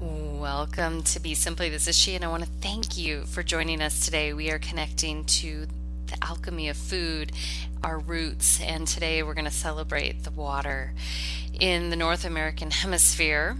[0.00, 1.68] Welcome to Be Simply.
[1.70, 4.34] This is she, and I want to thank you for joining us today.
[4.34, 5.66] We are connecting to
[6.06, 7.32] the alchemy of food,
[7.82, 10.92] our roots, and today we're going to celebrate the water.
[11.58, 13.56] In the North American hemisphere,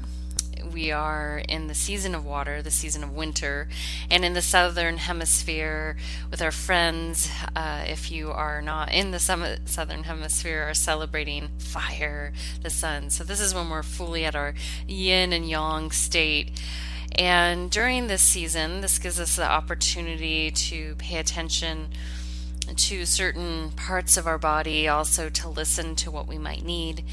[0.72, 3.68] we are in the season of water, the season of winter,
[4.10, 5.96] and in the southern hemisphere
[6.30, 12.32] with our friends, uh, if you are not in the southern hemisphere, are celebrating fire,
[12.62, 13.10] the sun.
[13.10, 14.54] So this is when we're fully at our
[14.86, 16.50] yin and yang state.
[17.16, 21.90] And during this season, this gives us the opportunity to pay attention
[22.74, 27.04] to certain parts of our body, also to listen to what we might need.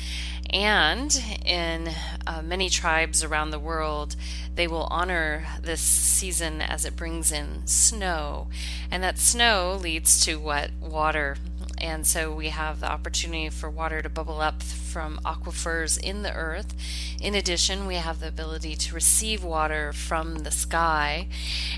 [0.50, 1.92] And in
[2.28, 4.16] uh, many tribes around the world,
[4.54, 8.48] they will honor this season as it brings in snow.
[8.90, 11.38] And that snow leads to wet water
[11.82, 16.34] and so we have the opportunity for water to bubble up from aquifers in the
[16.34, 16.76] earth.
[17.20, 21.28] In addition, we have the ability to receive water from the sky,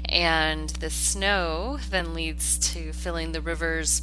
[0.06, 4.02] and the snow then leads to filling the rivers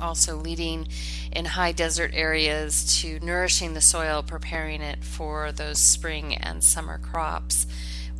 [0.00, 0.88] also leading
[1.30, 6.98] in high desert areas to nourishing the soil, preparing it for those spring and summer
[6.98, 7.66] crops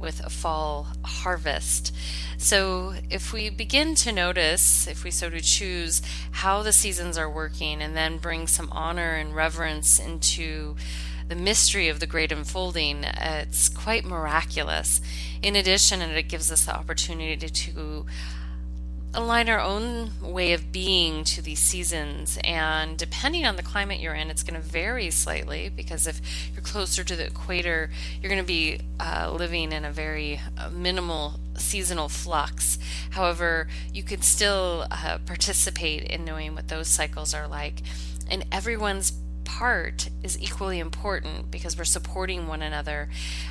[0.01, 1.95] with a fall harvest.
[2.39, 7.31] So, if we begin to notice, if we so to choose, how the seasons are
[7.31, 10.75] working, and then bring some honor and reverence into
[11.29, 15.01] the mystery of the great unfolding, it's quite miraculous.
[15.43, 18.07] In addition, and it gives us the opportunity to
[19.21, 22.39] align our own way of being to these seasons.
[22.43, 26.21] And depending on the climate you're in, it's going to vary slightly because if
[26.53, 27.91] you're closer to the equator,
[28.21, 32.79] you're going to be uh, living in a very uh, minimal seasonal flux.
[33.11, 37.83] However, you can still uh, participate in knowing what those cycles are like.
[38.31, 39.13] And everyone's
[39.45, 43.09] part is equally important because we're supporting one another.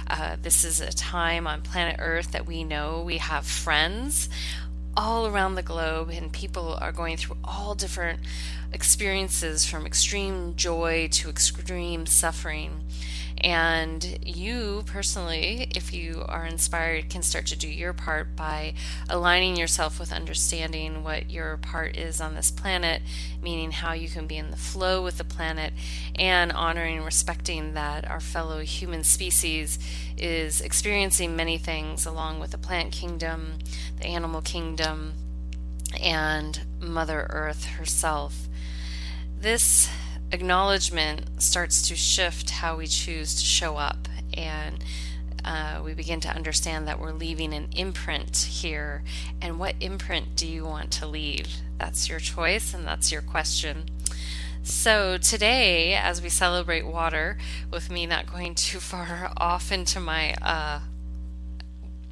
[0.08, 4.30] Uh, this is a time on planet Earth that we know we have friends
[4.96, 8.20] all around the globe, and people are going through all different
[8.74, 12.84] experiences from extreme joy to extreme suffering.
[13.42, 18.74] And you personally, if you are inspired, can start to do your part by
[19.10, 23.02] aligning yourself with understanding what your part is on this planet,
[23.42, 25.74] meaning how you can be in the flow with the planet,
[26.16, 29.80] and honoring and respecting that our fellow human species
[30.18, 33.60] is experiencing many things along with the plant kingdom,
[34.00, 35.14] the animal kingdom,
[36.00, 38.48] and Mother Earth herself.
[39.40, 39.90] This
[40.32, 44.84] acknowledgement starts to shift how we choose to show up and
[45.44, 49.04] uh, we begin to understand that we're leaving an imprint here.
[49.42, 51.48] And what imprint do you want to leave?
[51.78, 53.86] That's your choice and that's your question.
[54.62, 57.38] So, today, as we celebrate water,
[57.72, 60.82] with me not going too far off into my uh,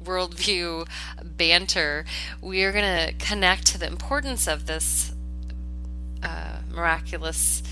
[0.02, 0.88] worldview
[1.22, 2.06] banter,
[2.40, 5.12] we are going to connect to the importance of this
[6.22, 7.62] uh, miraculous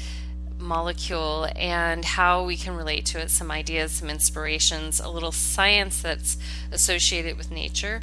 [0.58, 6.00] molecule and how we can relate to it, some ideas, some inspirations, a little science
[6.00, 6.36] that's
[6.72, 8.00] associated with nature,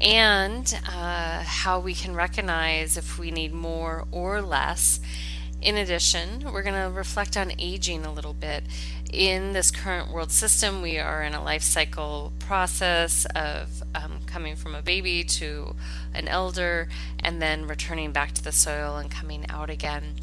[0.00, 5.00] and uh, how we can recognize if we need more or less.
[5.60, 8.64] In addition, we're going to reflect on aging a little bit.
[9.12, 14.56] In this current world system, we are in a life cycle process of um, coming
[14.56, 15.76] from a baby to
[16.14, 16.88] an elder
[17.20, 20.14] and then returning back to the soil and coming out again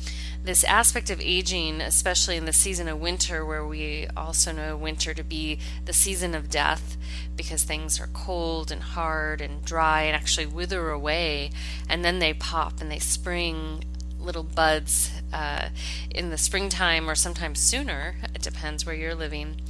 [0.43, 5.13] this aspect of aging, especially in the season of winter, where we also know winter
[5.13, 6.97] to be the season of death
[7.35, 11.51] because things are cold and hard and dry and actually wither away,
[11.87, 13.83] and then they pop and they spring
[14.19, 15.69] little buds uh,
[16.09, 18.15] in the springtime or sometimes sooner.
[18.35, 19.61] It depends where you're living.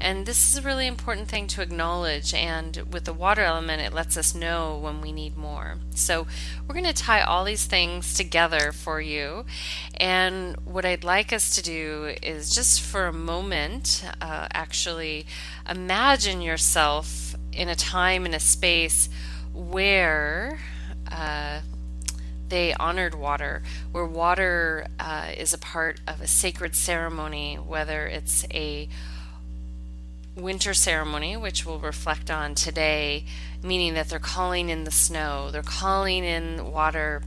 [0.00, 2.34] And this is a really important thing to acknowledge.
[2.34, 5.76] And with the water element, it lets us know when we need more.
[5.94, 6.26] So
[6.66, 9.44] we're going to tie all these things together for you.
[9.96, 15.26] And what I'd like us to do is just for a moment, uh, actually
[15.68, 19.08] imagine yourself in a time, in a space
[19.52, 20.58] where.
[21.10, 21.60] Uh,
[22.48, 28.46] they honored water, where water uh, is a part of a sacred ceremony, whether it's
[28.52, 28.88] a
[30.36, 33.24] winter ceremony, which we'll reflect on today,
[33.62, 37.22] meaning that they're calling in the snow, they're calling in water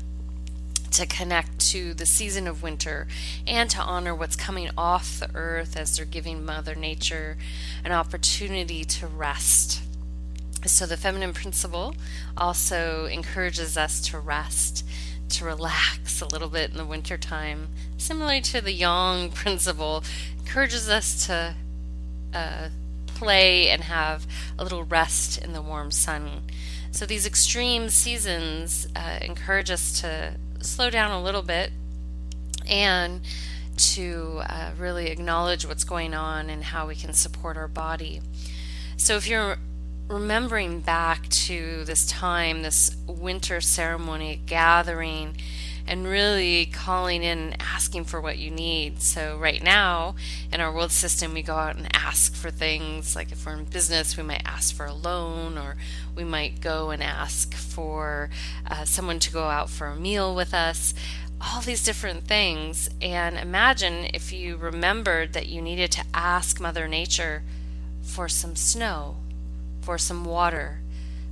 [0.91, 3.07] to connect to the season of winter
[3.47, 7.37] and to honor what's coming off the earth as they're giving Mother Nature
[7.83, 9.81] an opportunity to rest.
[10.65, 11.95] So, the feminine principle
[12.35, 14.85] also encourages us to rest,
[15.29, 17.69] to relax a little bit in the wintertime.
[17.97, 20.03] Similarly to the yang principle,
[20.39, 21.55] encourages us to
[22.33, 22.69] uh,
[23.19, 24.25] play and have
[24.57, 26.43] a little rest in the warm sun.
[26.91, 31.71] So, these extreme seasons uh, encourage us to slow down a little bit
[32.67, 33.21] and
[33.77, 38.21] to uh, really acknowledge what's going on and how we can support our body.
[38.97, 39.57] So, if you're
[40.07, 45.35] remembering back to this time, this winter ceremony gathering,
[45.89, 49.01] and really calling in and asking for what you need.
[49.01, 50.15] So, right now
[50.53, 53.15] in our world system, we go out and ask for things.
[53.15, 55.75] Like if we're in business, we might ask for a loan, or
[56.15, 58.29] we might go and ask for
[58.69, 60.93] uh, someone to go out for a meal with us.
[61.41, 62.89] All these different things.
[63.01, 67.43] And imagine if you remembered that you needed to ask Mother Nature
[68.01, 69.17] for some snow
[69.81, 70.81] for some water.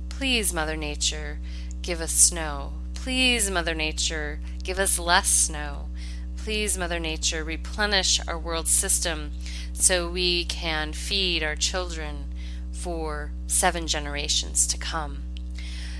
[0.08, 1.38] Please, Mother Nature,
[1.82, 2.72] give us snow.
[3.08, 5.88] Please, Mother Nature, give us less snow.
[6.36, 9.30] Please, Mother Nature, replenish our world system
[9.72, 12.26] so we can feed our children
[12.70, 15.22] for seven generations to come.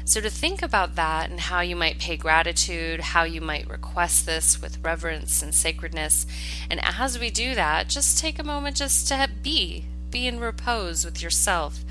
[0.04, 4.26] So, to think about that and how you might pay gratitude, how you might request
[4.26, 6.26] this with reverence and sacredness.
[6.68, 11.06] And as we do that, just take a moment just to be, be in repose
[11.06, 11.86] with yourself.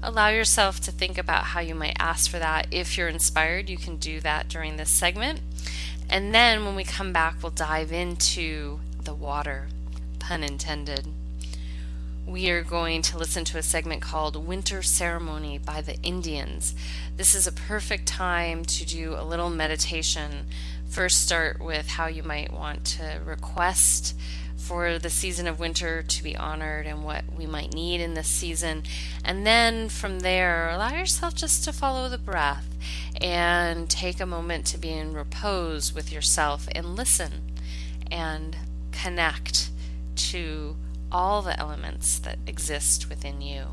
[0.00, 2.68] Allow yourself to think about how you might ask for that.
[2.70, 5.40] If you're inspired, you can do that during this segment.
[6.08, 9.66] And then when we come back, we'll dive into the water,
[10.20, 11.08] pun intended.
[12.24, 16.74] We are going to listen to a segment called Winter Ceremony by the Indians.
[17.16, 20.46] This is a perfect time to do a little meditation.
[20.88, 24.14] First, start with how you might want to request
[24.58, 28.28] for the season of winter to be honored and what we might need in this
[28.28, 28.82] season.
[29.24, 32.66] And then from there, allow yourself just to follow the breath
[33.20, 37.52] and take a moment to be in repose with yourself and listen
[38.10, 38.56] and
[38.92, 39.70] connect
[40.16, 40.76] to
[41.10, 43.68] all the elements that exist within you.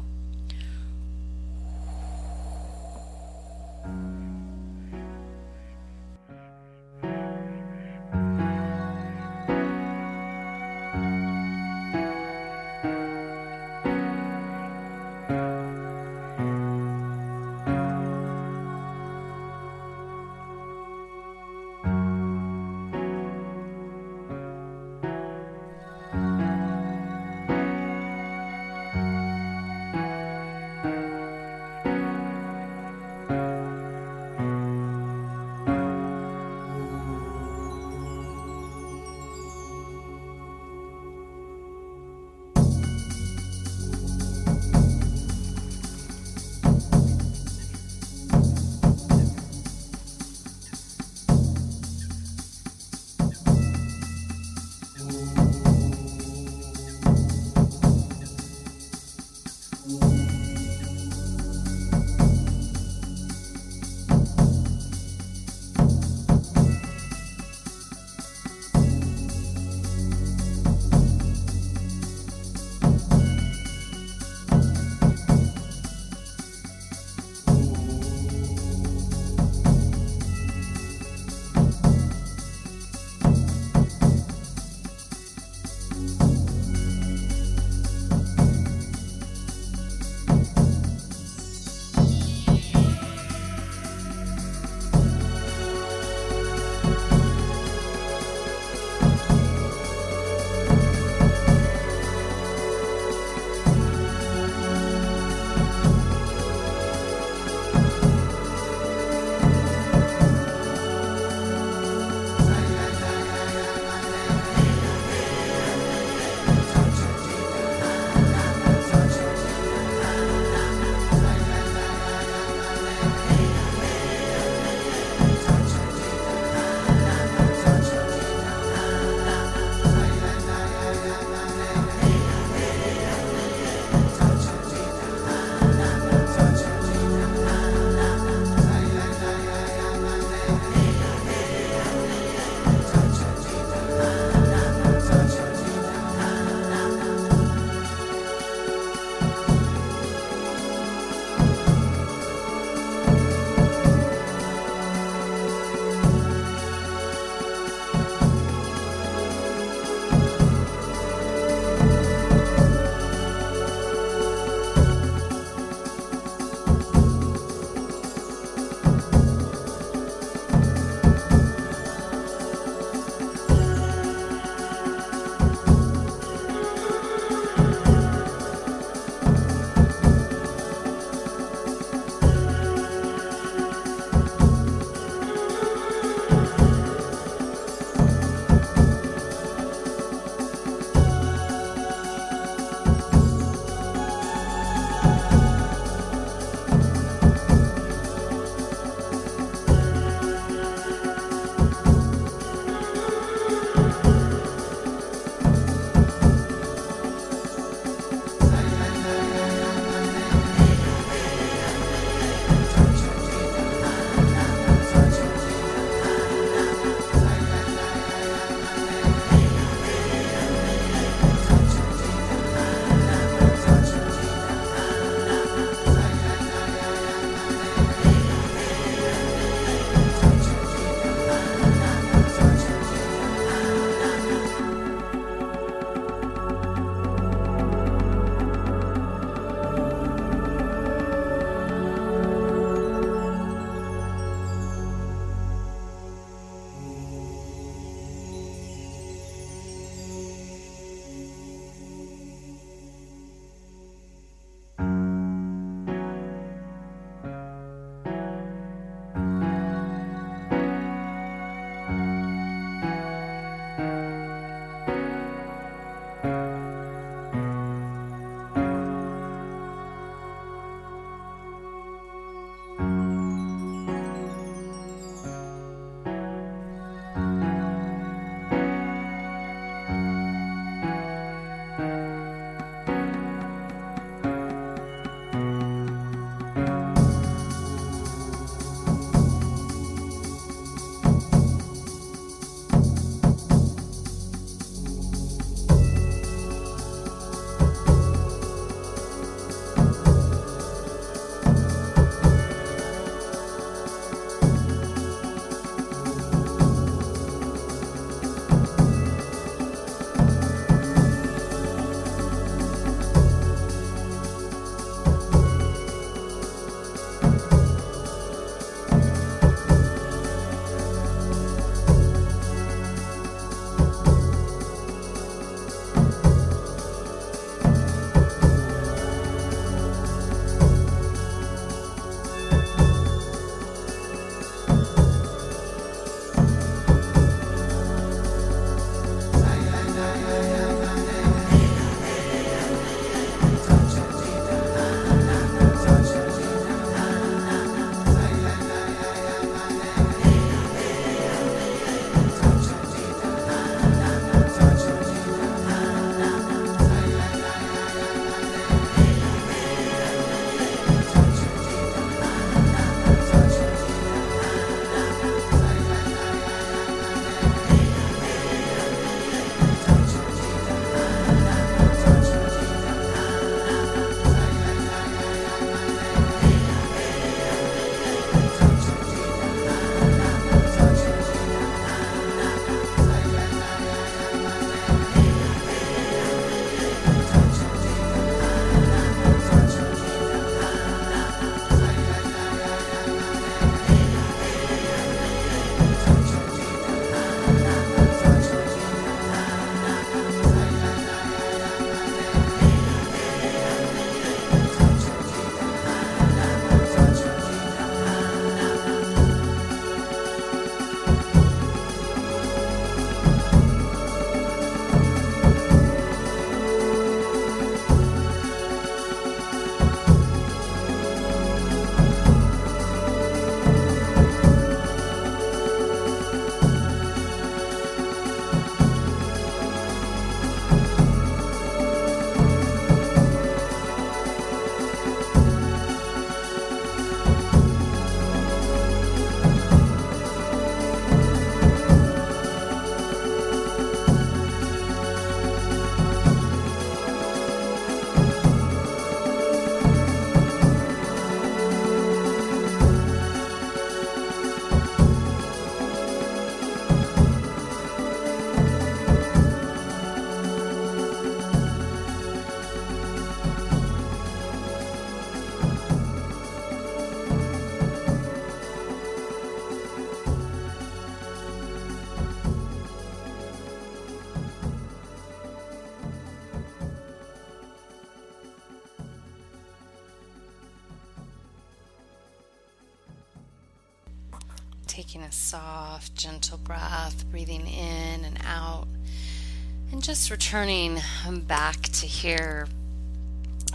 [490.05, 491.01] Just returning
[491.47, 492.67] back to here.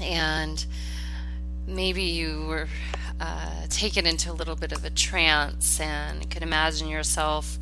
[0.01, 0.65] And
[1.67, 2.69] maybe you were
[3.21, 7.59] uh, taken into a little bit of a trance and could imagine yourself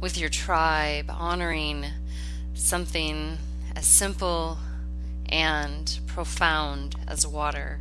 [0.00, 1.86] with your tribe honoring
[2.54, 3.38] something
[3.74, 4.58] as simple
[5.28, 7.80] and profound as water.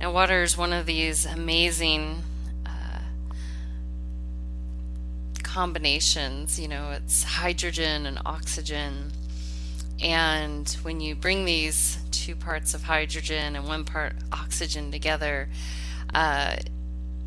[0.00, 2.22] Now, water is one of these amazing
[2.64, 3.00] uh,
[5.42, 6.58] combinations.
[6.58, 9.12] You know, it's hydrogen and oxygen.
[10.02, 15.48] And when you bring these two parts of hydrogen and one part oxygen together,
[16.14, 16.56] uh,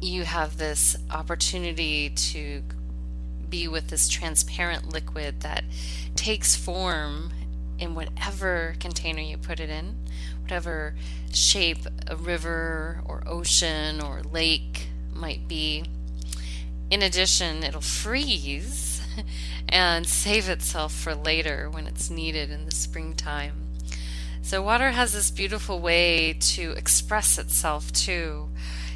[0.01, 2.63] you have this opportunity to
[3.49, 5.63] be with this transparent liquid that
[6.15, 7.31] takes form
[7.79, 9.95] in whatever container you put it in,
[10.41, 10.95] whatever
[11.31, 15.85] shape a river or ocean or lake might be.
[16.89, 18.92] In addition, it'll freeze
[19.69, 23.69] and save itself for later when it's needed in the springtime.
[24.41, 28.49] So, water has this beautiful way to express itself too.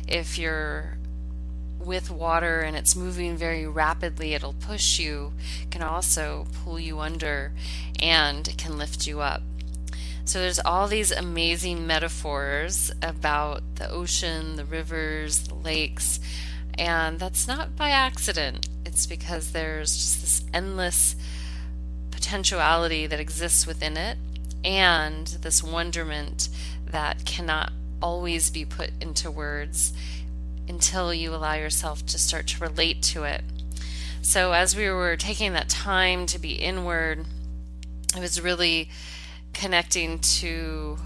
[0.07, 0.97] If you're
[1.79, 5.33] with water and it's moving very rapidly, it'll push you,
[5.71, 7.53] can also pull you under,
[7.99, 9.41] and can lift you up.
[10.25, 16.19] So there's all these amazing metaphors about the ocean, the rivers, the lakes,
[16.77, 18.67] and that's not by accident.
[18.97, 21.15] It's because there's just this endless
[22.09, 24.17] potentiality that exists within it
[24.63, 26.49] and this wonderment
[26.83, 29.93] that cannot always be put into words
[30.67, 33.43] until you allow yourself to start to relate to it.
[34.23, 37.23] So, as we were taking that time to be inward,
[38.15, 38.89] I was really
[39.53, 40.97] connecting to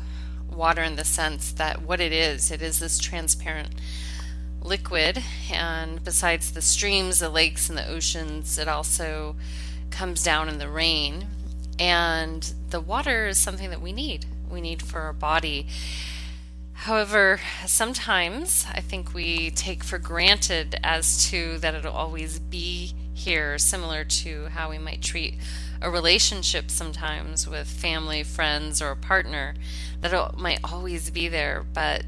[0.50, 3.76] water in the sense that what it is, it is this transparent
[4.62, 9.36] liquid, and besides the streams, the lakes, and the oceans, it also
[9.90, 11.28] comes down in the rain.
[11.80, 14.26] And the water is something that we need.
[14.50, 15.68] We need for our body.
[16.74, 23.58] However, sometimes I think we take for granted as to that it'll always be here,
[23.58, 25.36] similar to how we might treat
[25.82, 29.54] a relationship sometimes with family, friends, or a partner,
[30.02, 32.04] that might always be there, but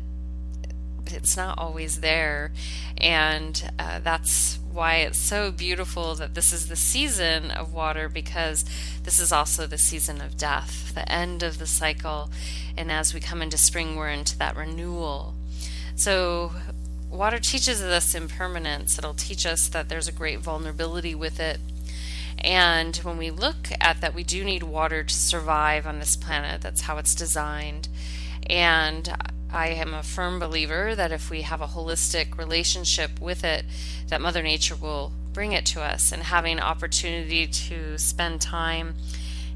[1.13, 2.51] it's not always there.
[2.97, 8.65] And uh, that's why it's so beautiful that this is the season of water because
[9.03, 12.29] this is also the season of death, the end of the cycle.
[12.75, 15.35] And as we come into spring, we're into that renewal.
[15.95, 16.53] So,
[17.09, 18.97] water teaches us impermanence.
[18.97, 21.59] It'll teach us that there's a great vulnerability with it
[22.43, 26.61] and when we look at that, we do need water to survive on this planet.
[26.61, 27.87] That's how it's designed.
[28.49, 29.15] And
[29.53, 33.65] I am a firm believer that if we have a holistic relationship with it,
[34.07, 36.11] that Mother Nature will bring it to us.
[36.11, 38.95] And having opportunity to spend time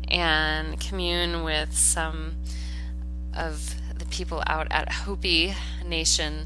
[0.07, 2.35] and commune with some
[3.35, 6.45] of the people out at Hopi Nation,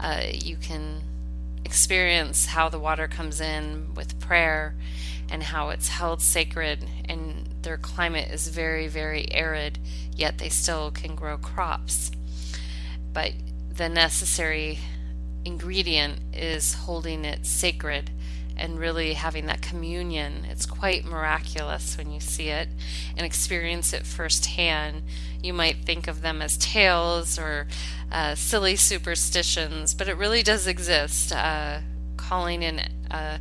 [0.00, 1.02] uh, you can
[1.64, 4.74] experience how the water comes in with prayer
[5.30, 9.78] and how it's held sacred and their climate is very, very arid,
[10.16, 12.10] yet they still can grow crops.
[13.18, 13.32] But
[13.76, 14.78] the necessary
[15.44, 18.12] ingredient is holding it sacred
[18.56, 20.44] and really having that communion.
[20.48, 22.68] It's quite miraculous when you see it
[23.16, 25.02] and experience it firsthand.
[25.42, 27.66] You might think of them as tales or
[28.12, 31.32] uh, silly superstitions, but it really does exist.
[31.32, 31.80] Uh,
[32.16, 33.38] calling in uh,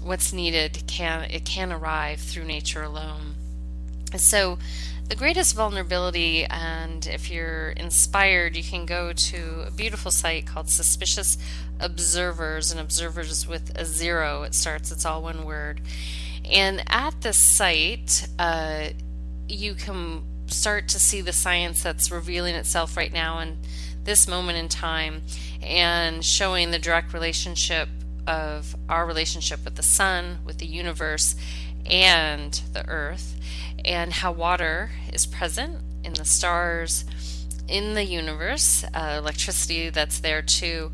[0.00, 3.34] what's needed can it can arrive through nature alone.
[4.16, 4.58] So
[5.08, 10.68] the greatest vulnerability and if you're inspired you can go to a beautiful site called
[10.68, 11.38] suspicious
[11.78, 15.80] observers and observers with a zero it starts it's all one word.
[16.50, 18.88] And at this site uh,
[19.48, 23.58] you can start to see the science that's revealing itself right now in
[24.02, 25.22] this moment in time
[25.62, 27.88] and showing the direct relationship
[28.26, 31.36] of our relationship with the sun, with the universe,
[31.88, 33.36] and the earth,
[33.84, 37.04] and how water is present in the stars,
[37.68, 40.92] in the universe, uh, electricity that's there too,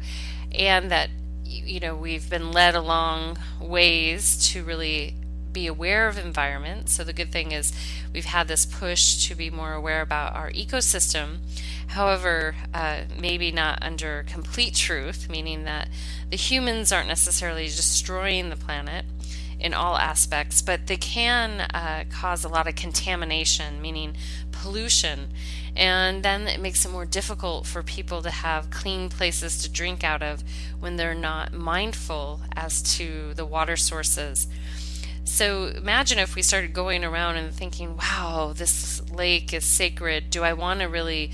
[0.53, 1.11] and that
[1.45, 5.15] you know we've been led along ways to really
[5.53, 6.89] be aware of environment.
[6.89, 7.73] So the good thing is
[8.13, 11.39] we've had this push to be more aware about our ecosystem.
[11.89, 15.89] However, uh, maybe not under complete truth, meaning that
[16.31, 19.05] the humans aren't necessarily destroying the planet.
[19.63, 24.17] In all aspects, but they can uh, cause a lot of contamination, meaning
[24.51, 25.29] pollution.
[25.77, 30.03] And then it makes it more difficult for people to have clean places to drink
[30.03, 30.43] out of
[30.81, 34.49] when they're not mindful as to the water sources.
[35.25, 40.31] So imagine if we started going around and thinking, wow, this lake is sacred.
[40.31, 41.31] Do I want to really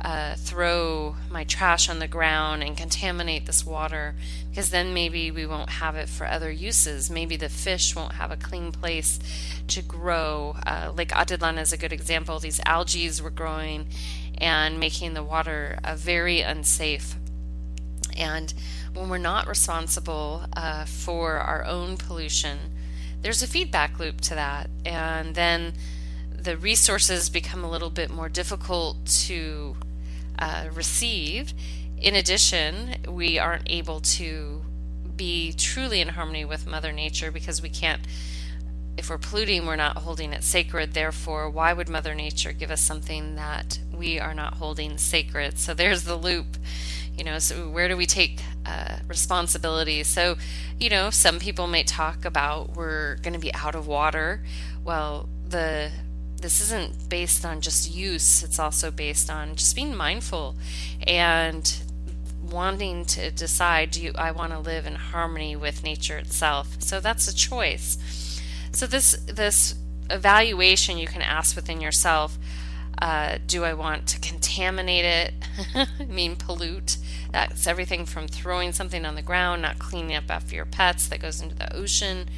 [0.00, 4.14] uh, throw my trash on the ground and contaminate this water
[4.54, 7.10] because then maybe we won't have it for other uses.
[7.10, 9.18] Maybe the fish won't have a clean place
[9.66, 10.54] to grow.
[10.64, 12.38] Uh, Lake Atitlan is a good example.
[12.38, 13.88] These algae were growing
[14.38, 17.16] and making the water uh, very unsafe.
[18.16, 18.54] And
[18.92, 22.58] when we're not responsible uh, for our own pollution,
[23.22, 24.70] there's a feedback loop to that.
[24.86, 25.72] And then
[26.30, 29.74] the resources become a little bit more difficult to
[30.38, 31.54] uh, receive.
[32.04, 34.62] In addition, we aren't able to
[35.16, 38.02] be truly in harmony with Mother Nature because we can't,
[38.98, 40.92] if we're polluting, we're not holding it sacred.
[40.92, 45.58] Therefore, why would Mother Nature give us something that we are not holding sacred?
[45.58, 46.58] So there's the loop.
[47.16, 50.02] You know, so where do we take uh, responsibility?
[50.02, 50.36] So,
[50.78, 54.42] you know, some people may talk about we're going to be out of water.
[54.84, 55.90] Well, the
[56.42, 60.54] this isn't based on just use, it's also based on just being mindful
[61.06, 61.83] and
[62.50, 66.76] wanting to decide do you, I want to live in harmony with nature itself.
[66.80, 68.40] So that's a choice.
[68.72, 69.74] So this this
[70.10, 72.38] evaluation you can ask within yourself
[72.98, 75.34] uh, do I want to contaminate it?
[76.00, 76.96] I mean, pollute.
[77.32, 81.20] That's everything from throwing something on the ground, not cleaning up after your pets that
[81.20, 82.28] goes into the ocean,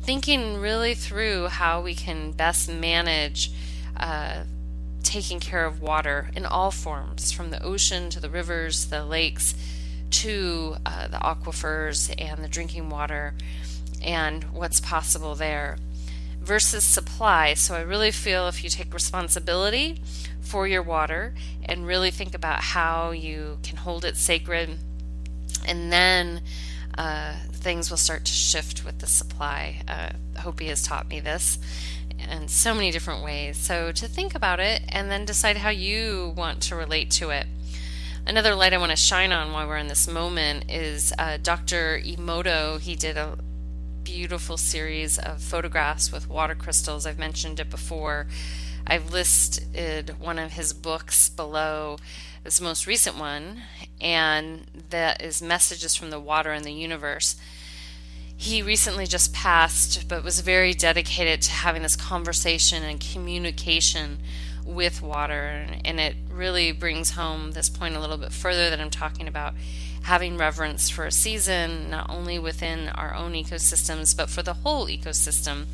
[0.00, 3.52] thinking really through how we can best manage
[3.96, 4.42] uh,
[5.02, 9.54] taking care of water in all forms, from the ocean to the rivers, the lakes,
[10.10, 13.34] to uh, the aquifers and the drinking water,
[14.02, 15.78] and what's possible there
[16.40, 17.54] versus supply.
[17.54, 20.02] So I really feel if you take responsibility
[20.40, 21.34] for your water
[21.64, 24.78] and really think about how you can hold it sacred,
[25.66, 26.42] and then
[26.98, 29.82] uh, things will start to shift with the supply.
[29.88, 30.10] Uh,
[30.40, 31.58] Hopi has taught me this
[32.30, 33.56] in so many different ways.
[33.56, 37.46] So to think about it and then decide how you want to relate to it.
[38.26, 42.00] Another light I want to shine on while we're in this moment is uh, Dr.
[42.04, 42.78] Emoto.
[42.78, 43.36] He did a
[44.04, 47.06] beautiful series of photographs with water crystals.
[47.06, 48.26] I've mentioned it before.
[48.86, 51.98] I've listed one of his books below
[52.44, 53.62] this most recent one,
[54.00, 57.36] and that is Messages from the Water and the Universe.
[58.42, 64.18] He recently just passed, but was very dedicated to having this conversation and communication
[64.64, 68.90] with water, and it really brings home this point a little bit further that I'm
[68.90, 69.54] talking about
[70.02, 74.88] having reverence for a season, not only within our own ecosystems, but for the whole
[74.88, 75.66] ecosystem.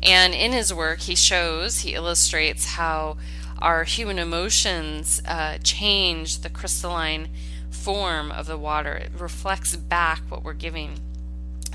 [0.00, 3.16] And in his work, he shows, he illustrates how
[3.58, 7.30] our human emotions uh, change the crystalline
[7.68, 8.92] form of the water.
[8.92, 11.00] It reflects back what we're giving.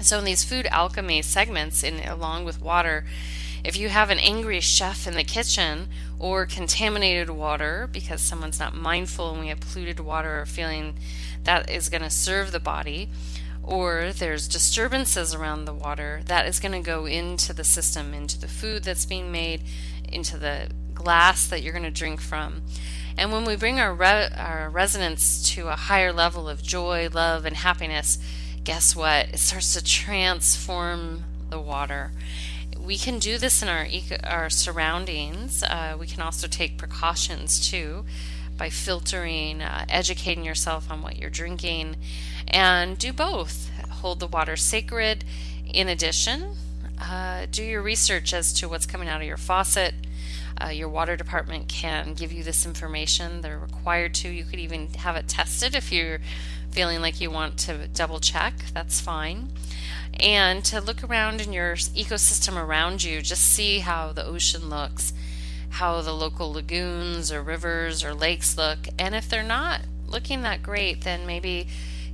[0.01, 3.05] So in these food alchemy segments, in along with water,
[3.63, 5.87] if you have an angry chef in the kitchen
[6.19, 10.95] or contaminated water because someone's not mindful and we have polluted water or feeling
[11.45, 13.09] that is going to serve the body,
[13.63, 18.39] or there's disturbances around the water, that is going to go into the system, into
[18.39, 19.63] the food that's being made,
[20.11, 22.61] into the glass that you're going to drink from.
[23.17, 27.45] And when we bring our, re- our resonance to a higher level of joy, love,
[27.45, 28.19] and happiness,
[28.65, 29.29] guess what?
[29.29, 32.11] It starts to transform the water.
[32.77, 35.63] We can do this in our eco- our surroundings.
[35.63, 38.05] Uh, we can also take precautions too
[38.57, 41.95] by filtering, uh, educating yourself on what you're drinking,
[42.47, 43.69] and do both.
[44.01, 45.23] Hold the water sacred.
[45.71, 46.55] In addition,
[46.99, 49.93] uh, do your research as to what's coming out of your faucet.
[50.63, 53.41] Uh, your water department can give you this information.
[53.41, 54.29] They're required to.
[54.29, 56.19] You could even have it tested if you're
[56.71, 58.53] feeling like you want to double check.
[58.73, 59.49] That's fine.
[60.19, 65.13] And to look around in your ecosystem around you, just see how the ocean looks
[65.75, 68.87] how the local lagoons or rivers or lakes look.
[68.97, 71.67] And if they're not looking that great, then maybe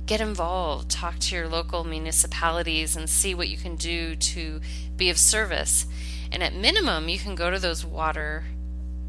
[0.04, 4.60] get involved, talk to your local municipalities, and see what you can do to
[4.96, 5.86] be of service.
[6.32, 8.44] And at minimum, you can go to those water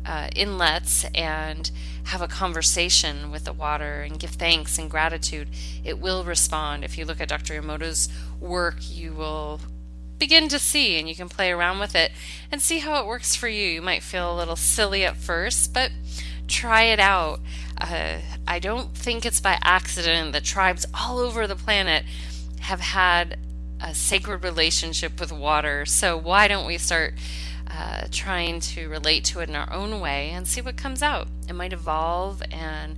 [0.05, 1.71] uh, inlets and
[2.05, 5.47] have a conversation with the water and give thanks and gratitude.
[5.83, 6.83] It will respond.
[6.83, 7.61] If you look at Dr.
[7.61, 8.09] Emoto's
[8.39, 9.61] work, you will
[10.19, 12.11] begin to see and you can play around with it
[12.51, 13.67] and see how it works for you.
[13.67, 15.91] You might feel a little silly at first, but
[16.47, 17.39] try it out.
[17.79, 22.05] Uh, I don't think it's by accident that tribes all over the planet
[22.61, 23.37] have had
[23.83, 25.85] a sacred relationship with water.
[25.85, 27.15] So, why don't we start
[27.69, 31.27] uh, trying to relate to it in our own way and see what comes out?
[31.49, 32.97] It might evolve and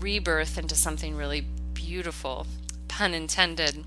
[0.00, 2.46] rebirth into something really beautiful,
[2.86, 3.84] pun intended.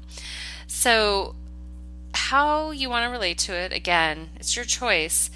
[0.65, 1.35] So,
[2.13, 5.29] how you want to relate to it, again, it's your choice.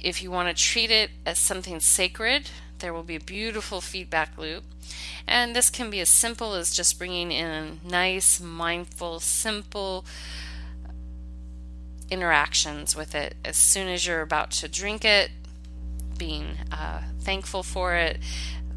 [0.00, 4.36] If you want to treat it as something sacred, there will be a beautiful feedback
[4.38, 4.64] loop.
[5.26, 10.04] And this can be as simple as just bringing in nice, mindful, simple
[12.10, 13.34] interactions with it.
[13.44, 15.30] As soon as you're about to drink it,
[16.16, 18.18] being uh, thankful for it,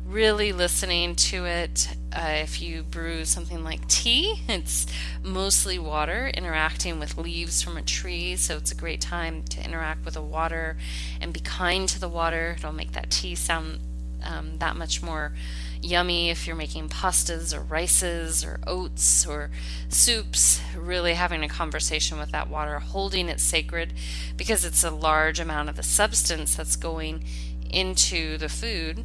[0.05, 1.87] really listening to it.
[2.13, 4.85] Uh, if you brew something like tea, it's
[5.23, 10.03] mostly water interacting with leaves from a tree, so it's a great time to interact
[10.03, 10.77] with the water
[11.21, 12.55] and be kind to the water.
[12.57, 13.79] It'll make that tea sound
[14.23, 15.33] um, that much more
[15.81, 19.49] yummy if you're making pastas or rices or oats or
[19.89, 20.61] soups.
[20.75, 23.93] Really having a conversation with that water, holding it sacred
[24.37, 27.23] because it's a large amount of the substance that's going
[27.69, 29.03] into the food.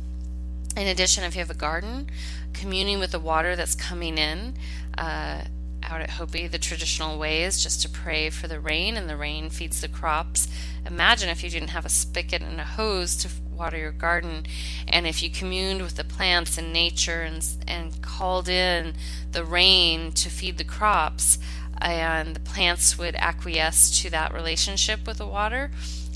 [0.77, 2.11] In addition, if you have a garden,
[2.53, 4.55] communing with the water that's coming in.
[4.99, 5.45] Uh,
[5.87, 9.17] out at Hopi, the traditional way is just to pray for the rain, and the
[9.17, 10.49] rain feeds the crops.
[10.85, 14.45] Imagine if you didn't have a spigot and a hose to water your garden.
[14.87, 18.95] And if you communed with the plants and nature and, and called in
[19.33, 21.39] the rain to feed the crops,
[21.81, 25.71] and the plants would acquiesce to that relationship with the water,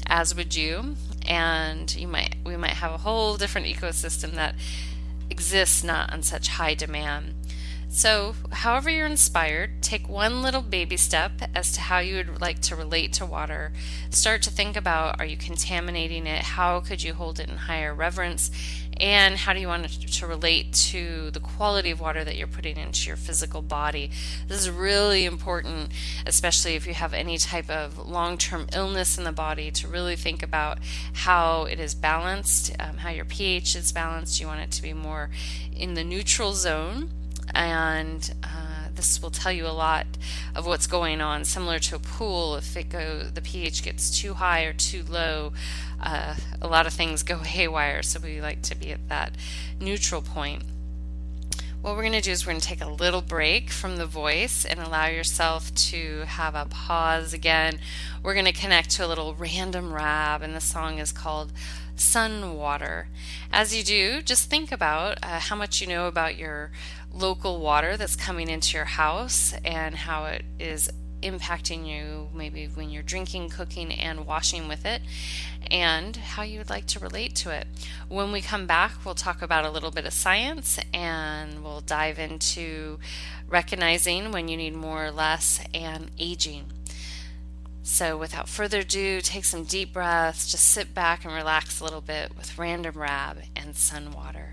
[0.06, 0.96] as would you.
[1.26, 4.54] And you might we might have a whole different ecosystem that
[5.28, 7.34] exists not on such high demand.
[7.92, 12.60] So, however you're inspired, take one little baby step as to how you would like
[12.60, 13.72] to relate to water.
[14.10, 16.42] Start to think about are you contaminating it?
[16.42, 18.52] How could you hold it in higher reverence?
[18.98, 22.46] And how do you want it to relate to the quality of water that you're
[22.46, 24.12] putting into your physical body?
[24.46, 25.90] This is really important,
[26.24, 30.14] especially if you have any type of long term illness in the body, to really
[30.14, 30.78] think about
[31.12, 34.40] how it is balanced, um, how your pH is balanced.
[34.40, 35.30] You want it to be more
[35.74, 37.10] in the neutral zone
[37.54, 40.06] and uh, this will tell you a lot
[40.54, 41.44] of what's going on.
[41.44, 45.52] Similar to a pool, if it go the pH gets too high or too low,
[46.00, 48.02] uh, a lot of things go haywire.
[48.02, 49.34] So we like to be at that
[49.80, 50.62] neutral point.
[51.82, 54.04] What we're going to do is we're going to take a little break from the
[54.04, 57.78] voice and allow yourself to have a pause again.
[58.22, 61.52] We're going to connect to a little random rab, and the song is called
[61.96, 63.08] Sun Water.
[63.50, 66.70] As you do, just think about uh, how much you know about your
[67.12, 70.90] local water that's coming into your house and how it is
[71.22, 75.02] impacting you maybe when you're drinking, cooking, and washing with it,
[75.70, 77.66] and how you would like to relate to it.
[78.08, 82.18] When we come back, we'll talk about a little bit of science and we'll dive
[82.18, 82.98] into
[83.48, 86.66] recognizing when you need more or less and aging.
[87.82, 92.02] So, without further ado, take some deep breaths, just sit back and relax a little
[92.02, 94.49] bit with Random Rab and Sun Water.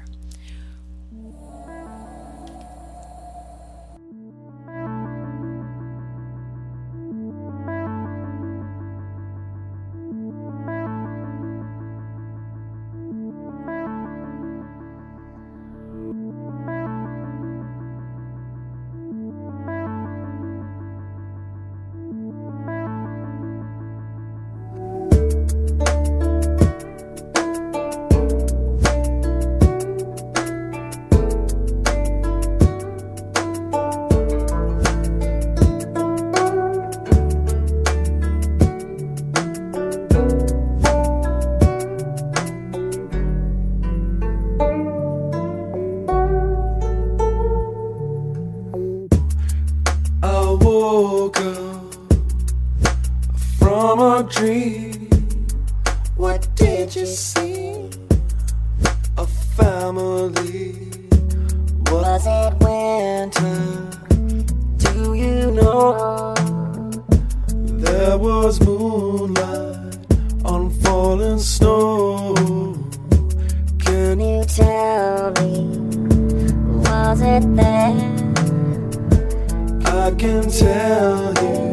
[80.61, 81.66] Of the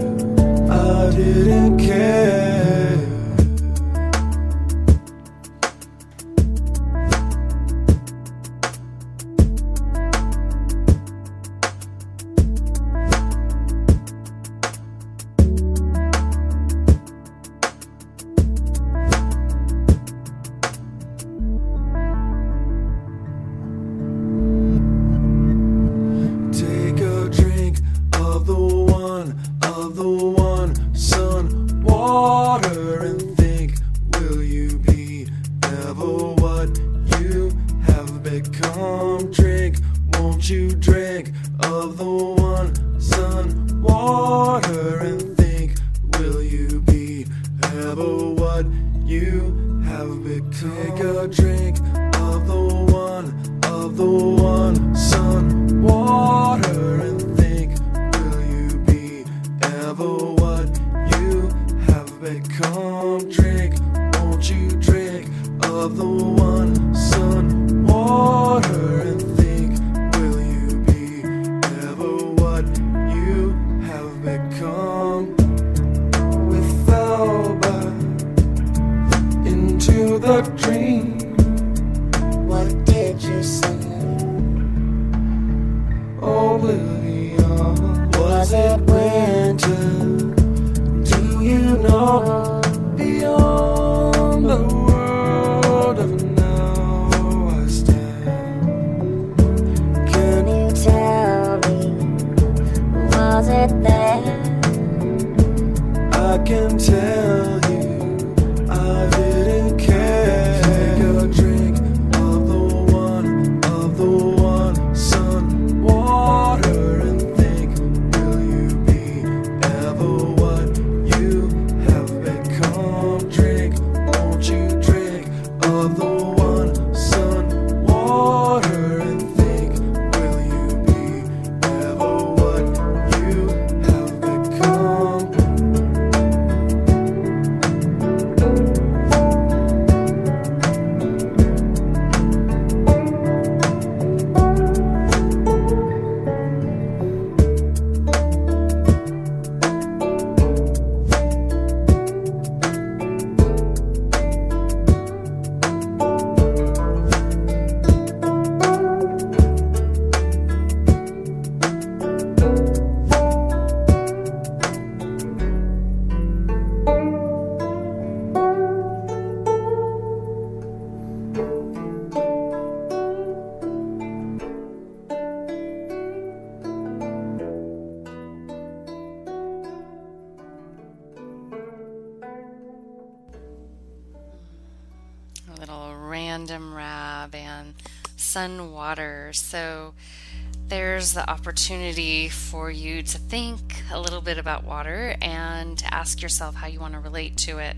[190.95, 196.23] there's the opportunity for you to think a little bit about water and to ask
[196.23, 197.75] yourself how you want to relate to it.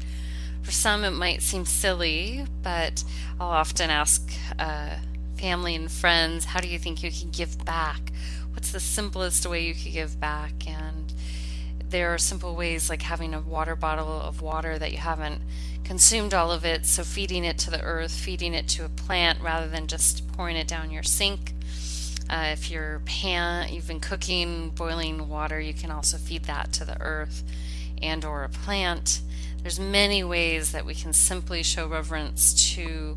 [0.60, 3.02] For some, it might seem silly, but
[3.40, 4.96] I'll often ask uh,
[5.38, 8.12] family and friends, How do you think you can give back?
[8.52, 10.68] What's the simplest way you could give back?
[10.68, 11.14] And
[11.88, 15.40] there are simple ways like having a water bottle of water that you haven't
[15.84, 19.40] consumed all of it, so feeding it to the earth, feeding it to a plant
[19.40, 21.54] rather than just pouring it down your sink.
[22.28, 26.84] Uh, if you're pan, you've been cooking boiling water, you can also feed that to
[26.84, 27.44] the earth
[28.02, 29.20] and or a plant.
[29.62, 33.16] There's many ways that we can simply show reverence to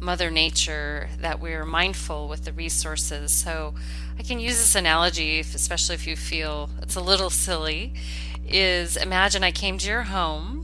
[0.00, 3.32] Mother Nature that we're mindful with the resources.
[3.32, 3.74] So
[4.18, 7.94] I can use this analogy, especially if you feel it's a little silly,
[8.46, 10.59] is imagine I came to your home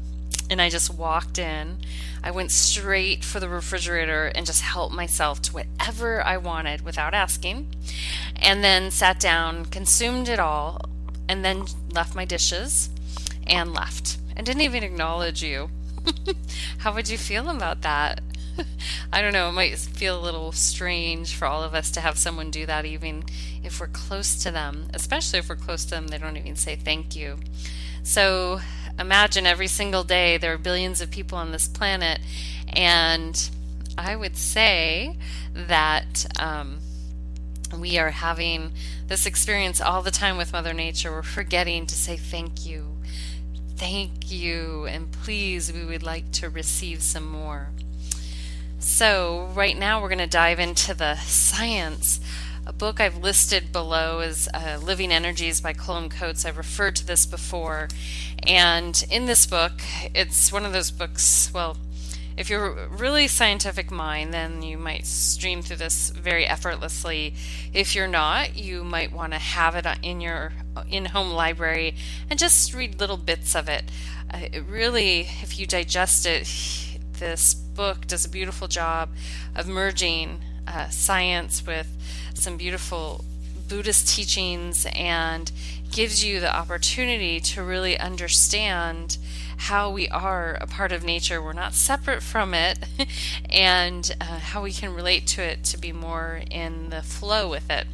[0.50, 1.78] and I just walked in.
[2.22, 7.14] I went straight for the refrigerator and just helped myself to whatever I wanted without
[7.14, 7.74] asking,
[8.36, 10.80] and then sat down, consumed it all,
[11.28, 12.90] and then left my dishes
[13.46, 15.70] and left and didn't even acknowledge you.
[16.78, 18.20] How would you feel about that?
[19.12, 22.18] I don't know, it might feel a little strange for all of us to have
[22.18, 23.24] someone do that, even
[23.62, 26.76] if we're close to them, especially if we're close to them, they don't even say
[26.76, 27.38] thank you.
[28.02, 28.60] So
[28.98, 32.20] imagine every single day there are billions of people on this planet,
[32.68, 33.50] and
[33.98, 35.16] I would say
[35.54, 36.78] that um,
[37.78, 38.72] we are having
[39.06, 41.10] this experience all the time with Mother Nature.
[41.10, 42.96] We're forgetting to say thank you.
[43.76, 47.70] Thank you, and please, we would like to receive some more.
[48.78, 52.20] So, right now, we're going to dive into the science.
[52.68, 56.44] A book I've listed below is uh, Living Energies by Callum Coats.
[56.44, 57.86] I've referred to this before.
[58.44, 59.74] And in this book,
[60.12, 61.76] it's one of those books, well,
[62.36, 67.34] if you're a really scientific mind, then you might stream through this very effortlessly.
[67.72, 70.52] If you're not, you might want to have it in your
[70.90, 71.94] in-home library
[72.28, 73.84] and just read little bits of it.
[74.28, 79.10] Uh, it really, if you digest it, this book does a beautiful job
[79.54, 81.86] of merging uh, science with
[82.36, 83.24] some beautiful
[83.68, 85.50] Buddhist teachings and
[85.90, 89.18] gives you the opportunity to really understand
[89.56, 91.42] how we are a part of nature.
[91.42, 92.78] We're not separate from it,
[93.50, 97.70] and uh, how we can relate to it to be more in the flow with
[97.70, 97.86] it.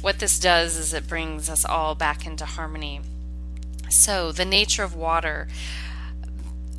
[0.00, 3.00] What this does is it brings us all back into harmony.
[3.90, 5.48] So, the nature of water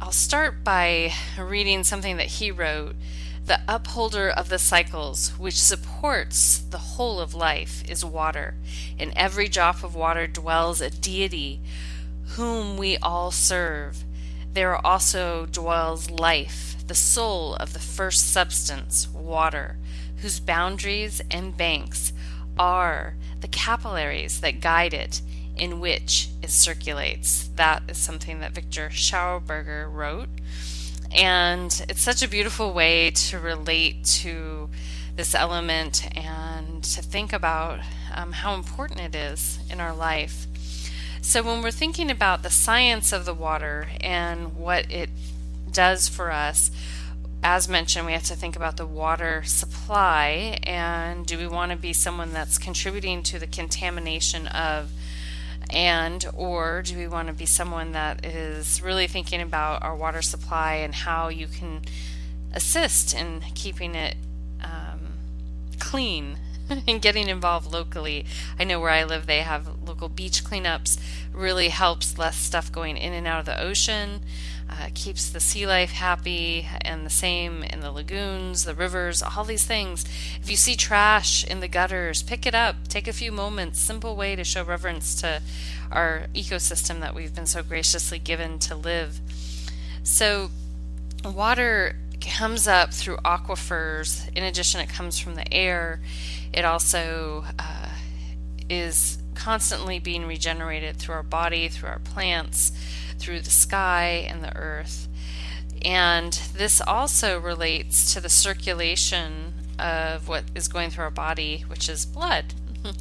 [0.04, 2.98] I'll start by reading something that he wrote.
[3.46, 8.56] The upholder of the cycles, which supports the whole of life, is water.
[8.98, 11.62] In every drop of water dwells a deity
[12.36, 14.06] whom we all serve.
[14.54, 19.78] There also dwells life, the soul of the first substance, water,
[20.18, 22.14] whose boundaries and banks
[22.58, 25.22] are the capillaries that guide it,
[25.58, 27.50] in which it circulates.
[27.56, 30.30] That is something that Viktor Schauberger wrote.
[31.14, 34.70] And it's such a beautiful way to relate to
[35.16, 37.80] this element and to think about
[38.14, 40.48] um, how important it is in our life.
[41.22, 45.10] So, when we're thinking about the science of the water and what it
[45.72, 46.70] does for us,
[47.44, 51.78] as mentioned, we have to think about the water supply and do we want to
[51.78, 54.92] be someone that's contributing to the contamination of
[55.74, 60.22] and or do we want to be someone that is really thinking about our water
[60.22, 61.82] supply and how you can
[62.54, 64.16] assist in keeping it
[64.62, 65.14] um,
[65.80, 66.38] clean
[66.88, 68.26] and getting involved locally?
[68.60, 71.00] I know where i live they have local beach cleanups
[71.34, 74.22] really helps less stuff going in and out of the ocean
[74.74, 79.44] uh, keeps the sea life happy, and the same in the lagoons, the rivers, all
[79.44, 80.06] these things.
[80.42, 82.88] If you see trash in the gutters, pick it up.
[82.88, 83.80] Take a few moments.
[83.80, 85.42] Simple way to show reverence to
[85.92, 89.20] our ecosystem that we've been so graciously given to live.
[90.04, 90.50] So,
[91.24, 94.28] water comes up through aquifers.
[94.36, 96.02] In addition, it comes from the air.
[96.52, 97.90] It also uh,
[98.70, 102.72] is constantly being regenerated through our body, through our plants
[103.24, 105.08] through the sky and the earth.
[105.86, 111.88] And this also relates to the circulation of what is going through our body, which
[111.88, 112.54] is blood.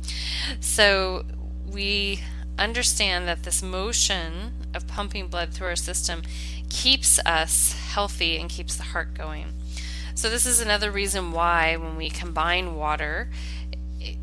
[0.60, 1.24] so
[1.68, 2.20] we
[2.56, 6.22] understand that this motion of pumping blood through our system
[6.68, 9.52] keeps us healthy and keeps the heart going.
[10.14, 13.30] So, this is another reason why, when we combine water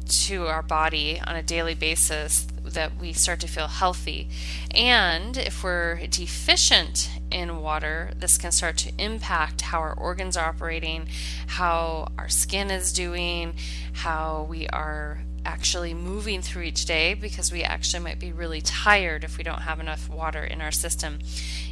[0.08, 4.30] to our body on a daily basis, that we start to feel healthy.
[4.72, 10.50] And if we're deficient in water, this can start to impact how our organs are
[10.50, 11.08] operating,
[11.48, 13.54] how our skin is doing,
[13.94, 19.24] how we are actually moving through each day because we actually might be really tired
[19.24, 21.20] if we don't have enough water in our system.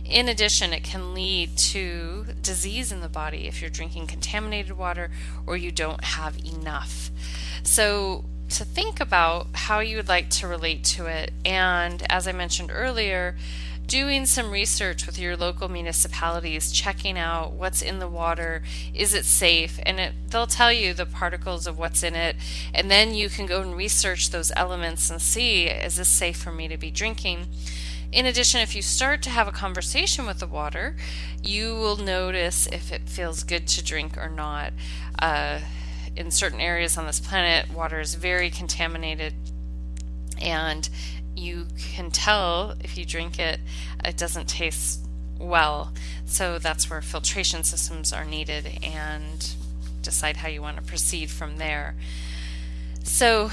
[0.06, 5.12] In addition, it can lead to disease in the body if you're drinking contaminated water
[5.46, 7.12] or you don't have enough.
[7.64, 11.32] So, to think about how you would like to relate to it.
[11.46, 13.36] And as I mentioned earlier,
[13.88, 18.62] doing some research with your local municipalities, checking out what's in the water,
[18.94, 22.36] is it safe, and it, they'll tell you the particles of what's in it,
[22.74, 26.52] and then you can go and research those elements and see is this safe for
[26.52, 27.48] me to be drinking.
[28.12, 30.96] In addition, if you start to have a conversation with the water,
[31.42, 34.74] you will notice if it feels good to drink or not.
[35.20, 35.60] Uh,
[36.18, 39.34] in certain areas on this planet, water is very contaminated,
[40.42, 40.90] and
[41.36, 43.60] you can tell if you drink it,
[44.04, 45.08] it doesn't taste
[45.40, 45.94] well.
[46.26, 49.56] So that's where filtration systems are needed and
[50.02, 51.96] decide how you want to proceed from there.
[53.04, 53.52] So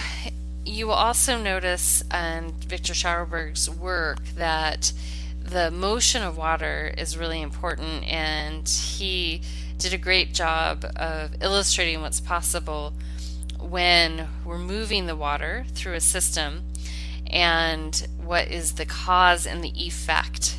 [0.64, 4.92] you will also notice in Viktor Schauberger's work that
[5.38, 9.42] the motion of water is really important, and he
[9.78, 12.92] did a great job of illustrating what's possible
[13.60, 16.62] when we're moving the water through a system
[17.26, 20.56] and what is the cause and the effect.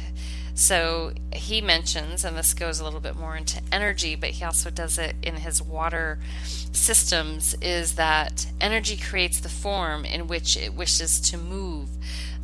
[0.54, 4.70] So he mentions, and this goes a little bit more into energy, but he also
[4.70, 10.74] does it in his water systems, is that energy creates the form in which it
[10.74, 11.90] wishes to move.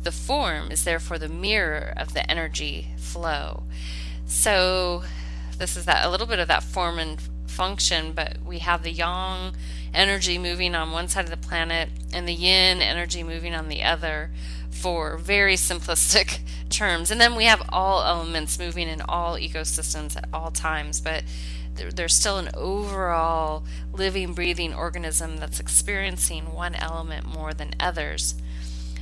[0.02, 3.62] The form is therefore the mirror of the energy flow.
[4.26, 5.04] So
[5.58, 8.90] this is that a little bit of that form and function, but we have the
[8.90, 9.54] yang
[9.94, 13.82] energy moving on one side of the planet and the yin energy moving on the
[13.82, 14.30] other
[14.70, 16.40] for very simplistic
[16.70, 17.10] terms.
[17.10, 21.24] And then we have all elements moving in all ecosystems at all times, but
[21.74, 28.34] there's still an overall living, breathing organism that's experiencing one element more than others.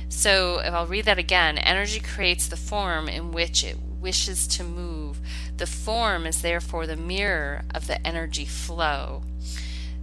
[0.07, 4.63] So, if I'll read that again, energy creates the form in which it wishes to
[4.63, 5.19] move.
[5.57, 9.23] The form is therefore the mirror of the energy flow.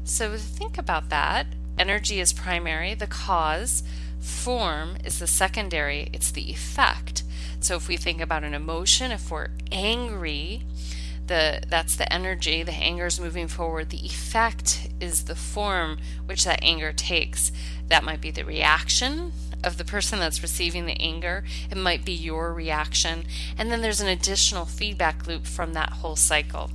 [0.04, 1.46] So think about that.
[1.78, 3.82] Energy is primary, the cause.
[4.20, 7.22] Form is the secondary, it's the effect.
[7.60, 10.62] So if we think about an emotion, if we're angry,
[11.26, 13.90] the that's the energy, the anger is moving forward.
[13.90, 17.52] The effect is the form which that anger takes.
[17.88, 19.32] That might be the reaction
[19.64, 21.44] of the person that's receiving the anger.
[21.70, 23.24] It might be your reaction.
[23.56, 26.70] And then there's an additional feedback loop from that whole cycle.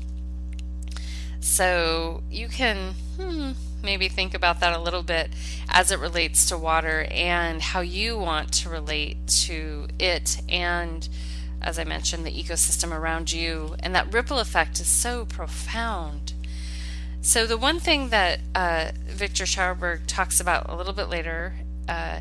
[1.39, 3.51] So you can hmm,
[3.83, 5.29] maybe think about that a little bit
[5.69, 11.07] as it relates to water and how you want to relate to it and
[11.63, 13.75] as I mentioned, the ecosystem around you.
[13.79, 16.33] And that ripple effect is so profound.
[17.21, 21.53] So, the one thing that uh, Viktor Schauberger talks about a little bit later
[21.87, 22.19] uh,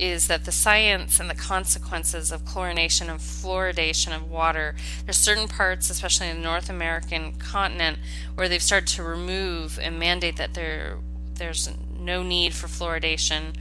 [0.00, 4.74] is that the science and the consequences of chlorination and fluoridation of water.
[5.04, 7.98] There's certain parts, especially in the North American continent,
[8.34, 10.96] where they've started to remove and mandate that there
[11.34, 13.54] there's no need for fluoridation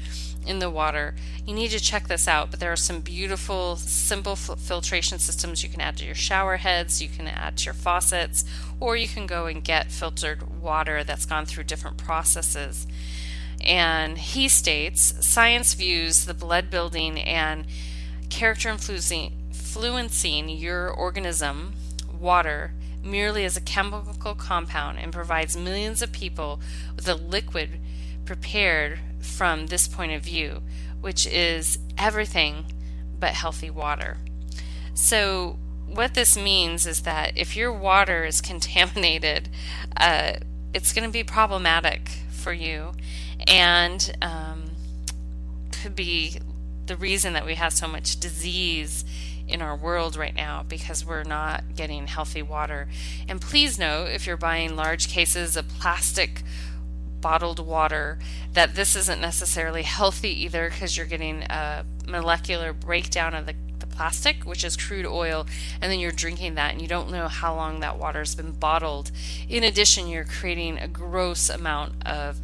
[0.46, 1.16] in the water.
[1.46, 5.64] You need to check this out, but there are some beautiful, simple f- filtration systems
[5.64, 8.46] you can add to your shower heads, you can add to your faucets,
[8.80, 12.88] or you can go and get filtered water that's gone through different processes.
[13.62, 17.66] And he states science views the blood building and
[18.30, 21.74] character influencing your organism,
[22.20, 26.60] water, merely as a chemical compound and provides millions of people
[26.96, 27.80] with a liquid
[28.26, 30.62] prepared from this point of view,
[31.02, 32.66] which is everything
[33.20, 34.18] but healthy water.
[34.94, 35.58] So,
[35.88, 39.50] what this means is that if your water is contaminated,
[39.98, 40.34] uh,
[40.74, 42.92] it's going to be problematic for you
[43.48, 44.72] and um,
[45.72, 46.40] could be
[46.86, 49.06] the reason that we have so much disease
[49.48, 52.88] in our world right now because we're not getting healthy water.
[53.28, 56.44] And please know if you're buying large cases of plastic
[57.22, 58.18] bottled water
[58.54, 63.88] that this isn't necessarily healthy either because you're getting a molecular breakdown of the, the
[63.88, 65.46] plastic, which is crude oil,
[65.82, 69.12] and then you're drinking that and you don't know how long that water's been bottled.
[69.50, 72.40] In addition, you're creating a gross amount of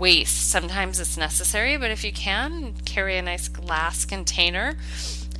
[0.00, 0.50] waste.
[0.50, 4.76] Sometimes it's necessary, but if you can, carry a nice glass container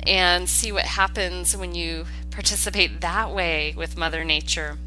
[0.07, 4.77] and see what happens when you participate that way with Mother Nature.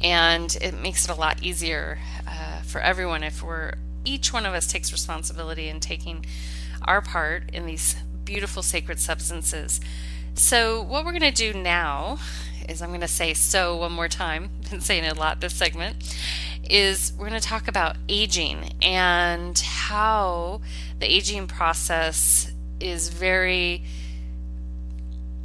[0.00, 1.98] And it makes it a lot easier
[2.28, 3.74] uh, for everyone if we're
[4.04, 6.24] each one of us takes responsibility in taking
[6.82, 9.80] our part in these beautiful sacred substances.
[10.34, 12.18] So, what we're going to do now
[12.68, 14.50] is I'm going to say so one more time.
[14.70, 15.96] Been saying it a lot this segment.
[16.70, 20.60] Is we're going to talk about aging and how
[20.98, 23.84] the aging process is very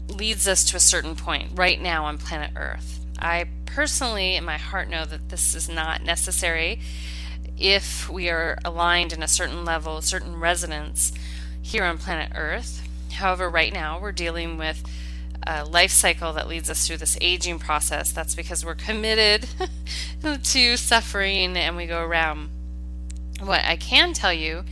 [0.08, 3.06] leads us to a certain point right now on planet Earth.
[3.20, 6.80] I personally, in my heart, know that this is not necessary
[7.58, 11.12] if we are aligned in a certain level, certain resonance
[11.62, 12.88] here on planet Earth.
[13.14, 14.84] However, right now we're dealing with
[15.70, 18.12] life cycle that leads us through this aging process.
[18.12, 19.48] That's because we're committed
[20.44, 22.50] to suffering and we go around.
[23.40, 24.64] What I can tell you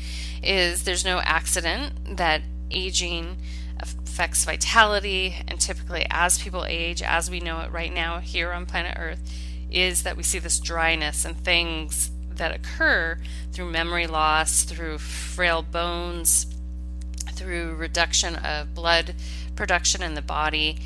[0.44, 3.38] is there's no accident that aging
[3.80, 8.66] affects vitality, and typically, as people age, as we know it right now here on
[8.66, 9.20] planet Earth,
[9.70, 13.18] is that we see this dryness and things that occur
[13.52, 16.48] through memory loss, through frail bones,
[17.34, 19.16] through reduction of blood
[19.56, 20.78] production in the body.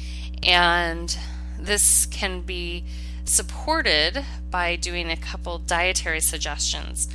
[0.44, 1.18] And
[1.58, 2.86] this can be
[3.26, 7.08] supported by doing a couple dietary suggestions.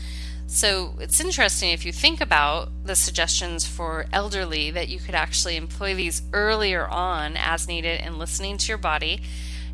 [0.47, 5.57] So it's interesting if you think about the suggestions for elderly that you could actually
[5.57, 9.23] employ these earlier on as needed and listening to your body,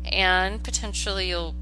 [0.05, 1.55] and potentially you'll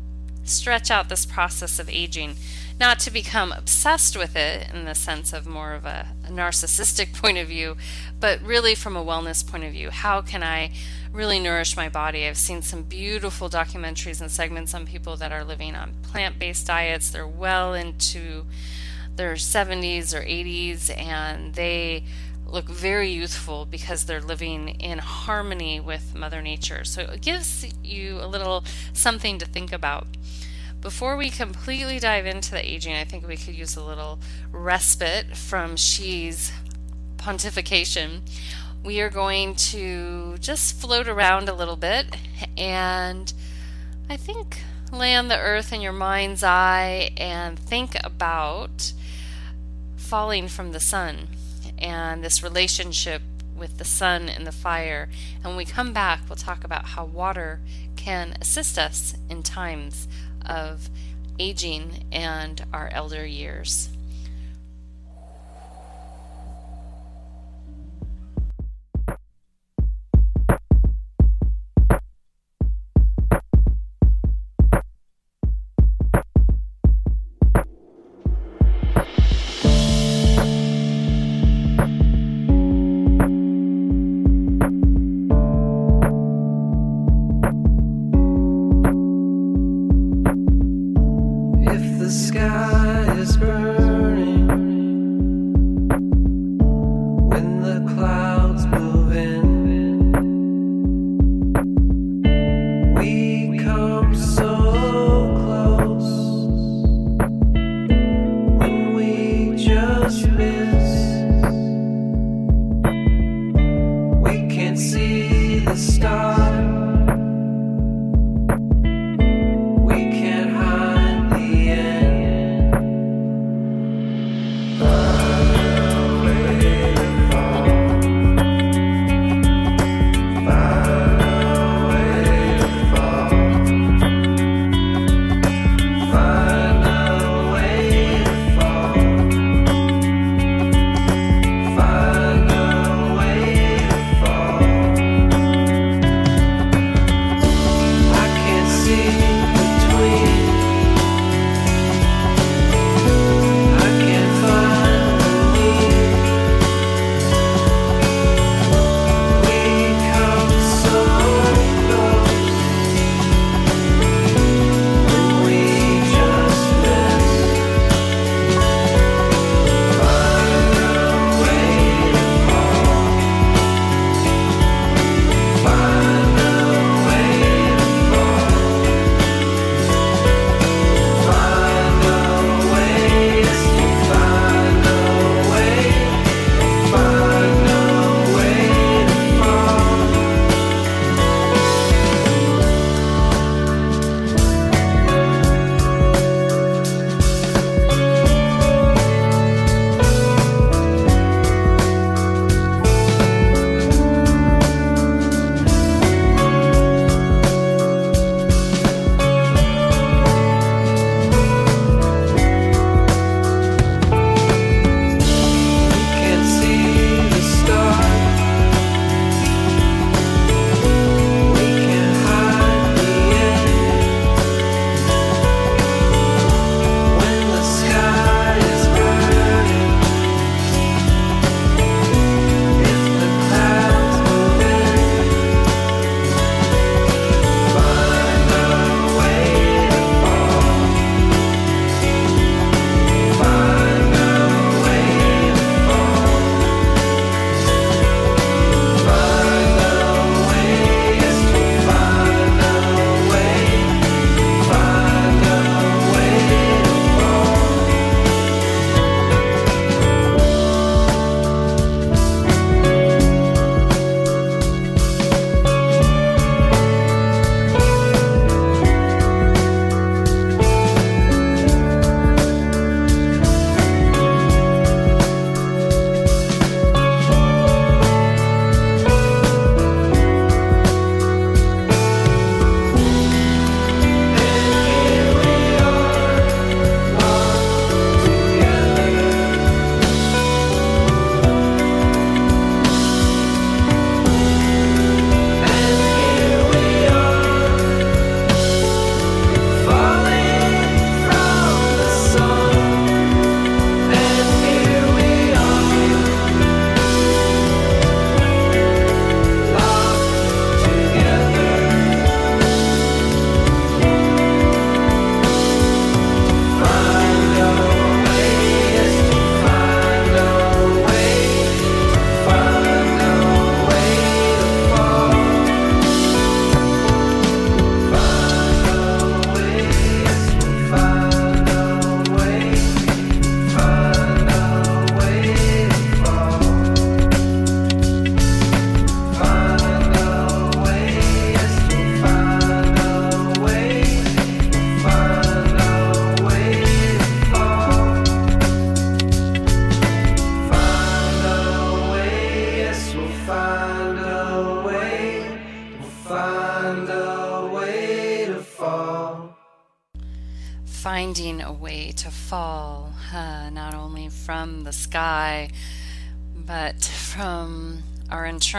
[0.43, 2.35] stretch out this process of aging
[2.79, 7.13] not to become obsessed with it in the sense of more of a, a, narcissistic
[7.21, 7.75] point of view,
[8.19, 9.89] but really from a wellness point of view.
[9.89, 10.71] How can I
[11.11, 12.25] really nourish my body?
[12.25, 16.67] I've seen some beautiful documentaries and segments on people that are living on plant based
[16.67, 17.09] diets.
[17.09, 18.45] They're well into
[19.15, 22.05] their 70s or 80s and they
[22.47, 26.83] look very youthful because they're living in harmony with Mother Nature.
[26.83, 28.63] So it gives you a little
[28.93, 30.07] something to think about.
[30.81, 34.19] Before we completely dive into the aging, I think we could use a little
[34.49, 36.53] respite from she's
[37.17, 38.21] pontification.
[38.81, 42.15] We are going to just float around a little bit
[42.57, 43.33] and
[44.09, 44.61] I think
[44.93, 48.93] land the earth in your mind's eye and think about
[49.97, 51.27] falling from the sun
[51.77, 53.21] and this relationship
[53.53, 55.09] with the sun and the fire.
[55.35, 57.59] And when we come back, we'll talk about how water
[57.97, 60.07] can assist us in times
[60.49, 60.89] of
[61.39, 63.89] aging and our elder years.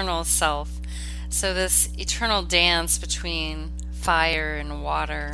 [0.01, 0.80] eternal self.
[1.28, 5.32] So, this eternal dance between fire and water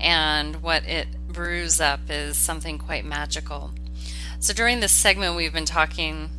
[0.00, 3.70] and what it brews up is something quite magical.
[4.40, 6.30] So, during this segment, we've been talking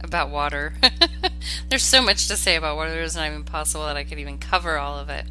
[0.00, 0.74] about water.
[1.68, 4.38] There's so much to say about water, it's not even possible that I could even
[4.38, 5.24] cover all of it.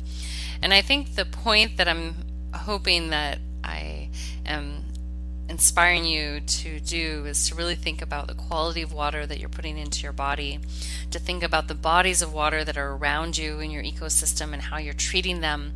[0.61, 2.15] And I think the point that I'm
[2.53, 4.09] hoping that I
[4.45, 4.78] am
[5.49, 9.49] inspiring you to do is to really think about the quality of water that you're
[9.49, 10.59] putting into your body,
[11.11, 14.61] to think about the bodies of water that are around you in your ecosystem and
[14.61, 15.73] how you're treating them.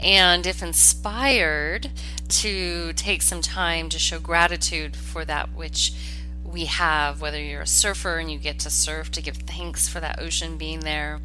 [0.00, 1.90] And if inspired,
[2.28, 5.92] to take some time to show gratitude for that which
[6.44, 10.00] we have, whether you're a surfer and you get to surf, to give thanks for
[10.00, 11.20] that ocean being there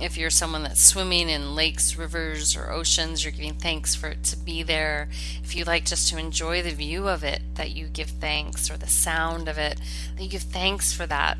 [0.00, 4.24] if you're someone that's swimming in lakes, rivers, or oceans, you're giving thanks for it
[4.24, 5.08] to be there.
[5.42, 8.76] If you like just to enjoy the view of it, that you give thanks, or
[8.76, 9.80] the sound of it,
[10.16, 11.38] that you give thanks for that.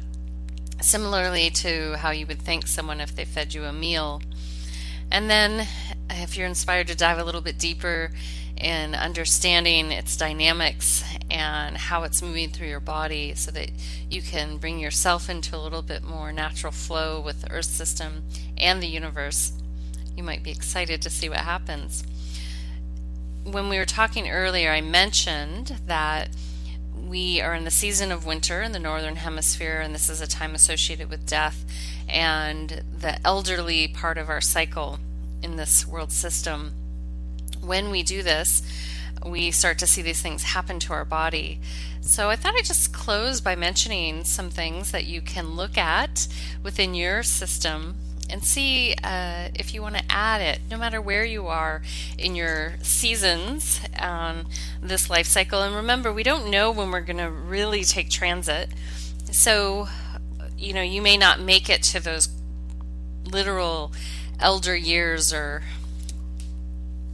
[0.80, 4.20] Similarly to how you would thank someone if they fed you a meal.
[5.10, 5.66] And then,
[6.10, 8.10] if you're inspired to dive a little bit deeper
[8.56, 13.70] in understanding its dynamics and how it's moving through your body so that
[14.10, 18.24] you can bring yourself into a little bit more natural flow with the earth system
[18.58, 19.52] and the universe.
[20.14, 22.04] You might be excited to see what happens.
[23.44, 26.28] When we were talking earlier, I mentioned that
[26.94, 30.26] we are in the season of winter in the northern hemisphere, and this is a
[30.26, 31.64] time associated with death
[32.10, 34.98] and the elderly part of our cycle
[35.42, 36.74] in this world system
[37.62, 38.62] when we do this,
[39.24, 41.60] we start to see these things happen to our body.
[42.00, 46.26] So I thought I'd just close by mentioning some things that you can look at
[46.62, 47.96] within your system
[48.28, 51.82] and see uh, if you want to add it, no matter where you are
[52.18, 54.46] in your seasons on
[54.80, 55.62] this life cycle.
[55.62, 58.70] And remember, we don't know when we're going to really take transit.
[59.30, 59.88] So,
[60.56, 62.28] you know, you may not make it to those
[63.24, 63.92] literal
[64.40, 65.62] elder years or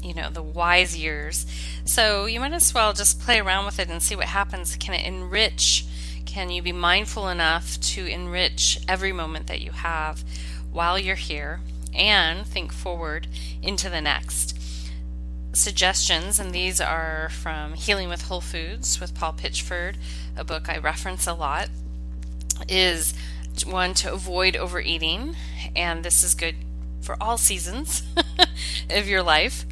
[0.03, 1.47] you know, the wise years.
[1.85, 4.77] So you might as well just play around with it and see what happens.
[4.77, 5.85] Can it enrich?
[6.25, 10.25] Can you be mindful enough to enrich every moment that you have
[10.71, 11.61] while you're here
[11.95, 13.27] and think forward
[13.63, 14.57] into the next?
[15.55, 19.97] Suggestions, and these are from Healing with Whole Foods with Paul Pitchford,
[20.37, 21.69] a book I reference a lot,
[22.69, 23.15] is
[23.67, 25.35] one to avoid overeating,
[25.75, 26.57] and this is good
[27.01, 28.03] for all seasons
[28.91, 29.65] of your life.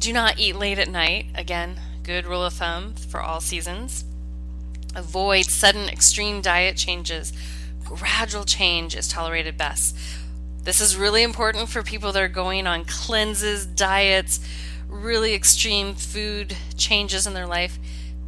[0.00, 1.26] Do not eat late at night.
[1.34, 4.06] Again, good rule of thumb for all seasons.
[4.96, 7.34] Avoid sudden extreme diet changes.
[7.84, 9.94] Gradual change is tolerated best.
[10.64, 14.40] This is really important for people that are going on cleanses, diets,
[14.88, 17.78] really extreme food changes in their life.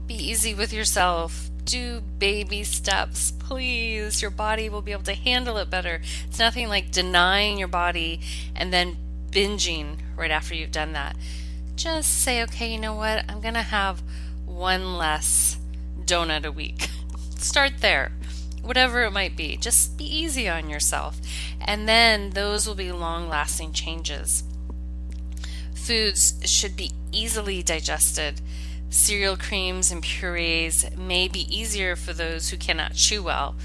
[0.06, 1.48] Be easy with yourself.
[1.64, 4.20] Do baby steps, please.
[4.20, 6.02] Your body will be able to handle it better.
[6.26, 8.20] It's nothing like denying your body
[8.54, 8.98] and then
[9.30, 11.16] binging right after you've done that
[11.82, 13.24] just say, okay, you know what?
[13.28, 14.04] I'm going to have
[14.46, 15.58] one less
[16.04, 16.88] donut a week.
[17.38, 18.12] Start there,
[18.62, 19.56] whatever it might be.
[19.56, 21.20] Just be easy on yourself.
[21.60, 24.44] And then those will be long lasting changes.
[25.74, 28.40] Foods should be easily digested.
[28.88, 33.56] Cereal creams and purees may be easier for those who cannot chew well.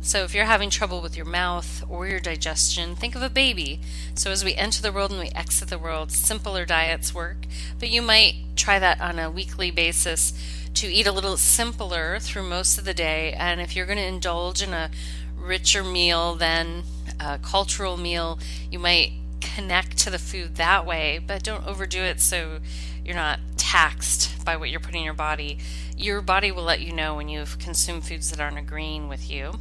[0.00, 3.80] So, if you're having trouble with your mouth or your digestion, think of a baby.
[4.14, 7.46] So, as we enter the world and we exit the world, simpler diets work,
[7.78, 10.32] but you might try that on a weekly basis
[10.74, 13.32] to eat a little simpler through most of the day.
[13.32, 14.90] And if you're going to indulge in a
[15.36, 16.84] richer meal than
[17.18, 18.38] a cultural meal,
[18.70, 22.60] you might connect to the food that way, but don't overdo it so
[23.04, 25.58] you're not taxed by what you're putting in your body.
[25.96, 29.58] Your body will let you know when you've consumed foods that aren't agreeing with you.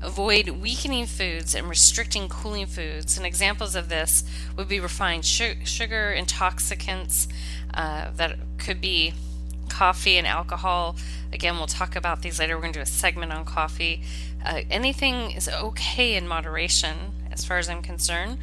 [0.00, 3.16] Avoid weakening foods and restricting cooling foods.
[3.16, 4.24] And examples of this
[4.56, 7.28] would be refined sugar, intoxicants
[7.74, 9.14] uh, that could be
[9.68, 10.96] coffee and alcohol.
[11.32, 12.56] Again, we'll talk about these later.
[12.56, 14.02] We're going to do a segment on coffee.
[14.44, 18.38] Uh, anything is okay in moderation, as far as I'm concerned,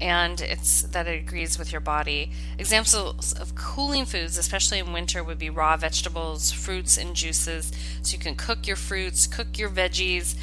[0.00, 2.30] and it's that it agrees with your body.
[2.58, 7.72] Examples of cooling foods, especially in winter, would be raw vegetables, fruits, and juices.
[8.02, 10.36] So you can cook your fruits, cook your veggies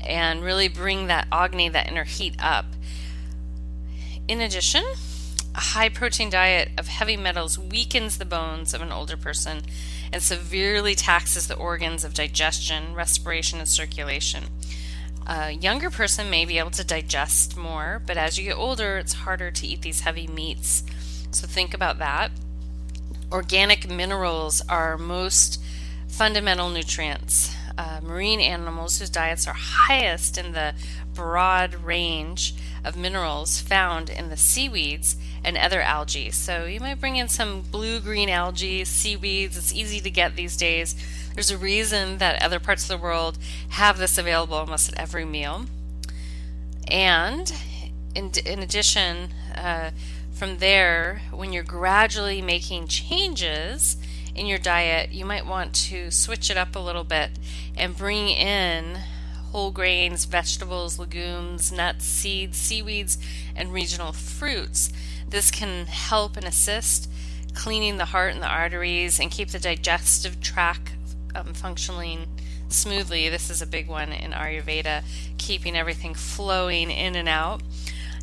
[0.00, 2.66] and really bring that Agni, that inner heat up.
[4.26, 4.84] In addition,
[5.54, 9.62] a high protein diet of heavy metals weakens the bones of an older person
[10.12, 14.44] and severely taxes the organs of digestion, respiration, and circulation.
[15.26, 19.12] A younger person may be able to digest more, but as you get older, it's
[19.12, 20.84] harder to eat these heavy meats.
[21.30, 22.30] So think about that.
[23.30, 25.60] Organic minerals are most
[26.06, 30.74] fundamental nutrients uh, marine animals whose diets are highest in the
[31.14, 32.54] broad range
[32.84, 36.30] of minerals found in the seaweeds and other algae.
[36.30, 39.56] So you might bring in some blue green algae, seaweeds.
[39.56, 40.96] It's easy to get these days.
[41.34, 43.38] There's a reason that other parts of the world
[43.70, 45.66] have this available almost at every meal.
[46.88, 47.52] And
[48.14, 49.90] in, in addition, uh,
[50.38, 53.96] From there, when you're gradually making changes
[54.38, 57.30] in your diet, you might want to switch it up a little bit
[57.76, 58.98] and bring in
[59.50, 63.18] whole grains, vegetables, legumes, nuts, seeds, seaweeds,
[63.56, 64.92] and regional fruits.
[65.28, 67.10] This can help and assist
[67.54, 70.92] cleaning the heart and the arteries and keep the digestive tract
[71.34, 72.26] um, functioning
[72.68, 73.28] smoothly.
[73.28, 75.02] This is a big one in Ayurveda,
[75.38, 77.62] keeping everything flowing in and out.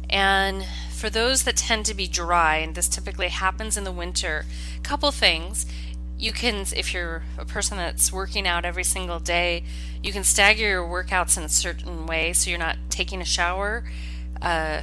[0.10, 4.46] And for those that tend to be dry, and this typically happens in the winter,
[4.84, 5.66] couple things.
[6.18, 9.64] You can, if you're a person that's working out every single day,
[10.02, 13.84] you can stagger your workouts in a certain way so you're not taking a shower
[14.42, 14.82] uh,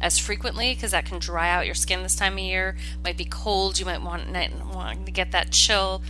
[0.00, 2.76] as frequently because that can dry out your skin this time of year.
[3.04, 4.28] Might be cold, you might want,
[4.74, 6.02] want to get that chill.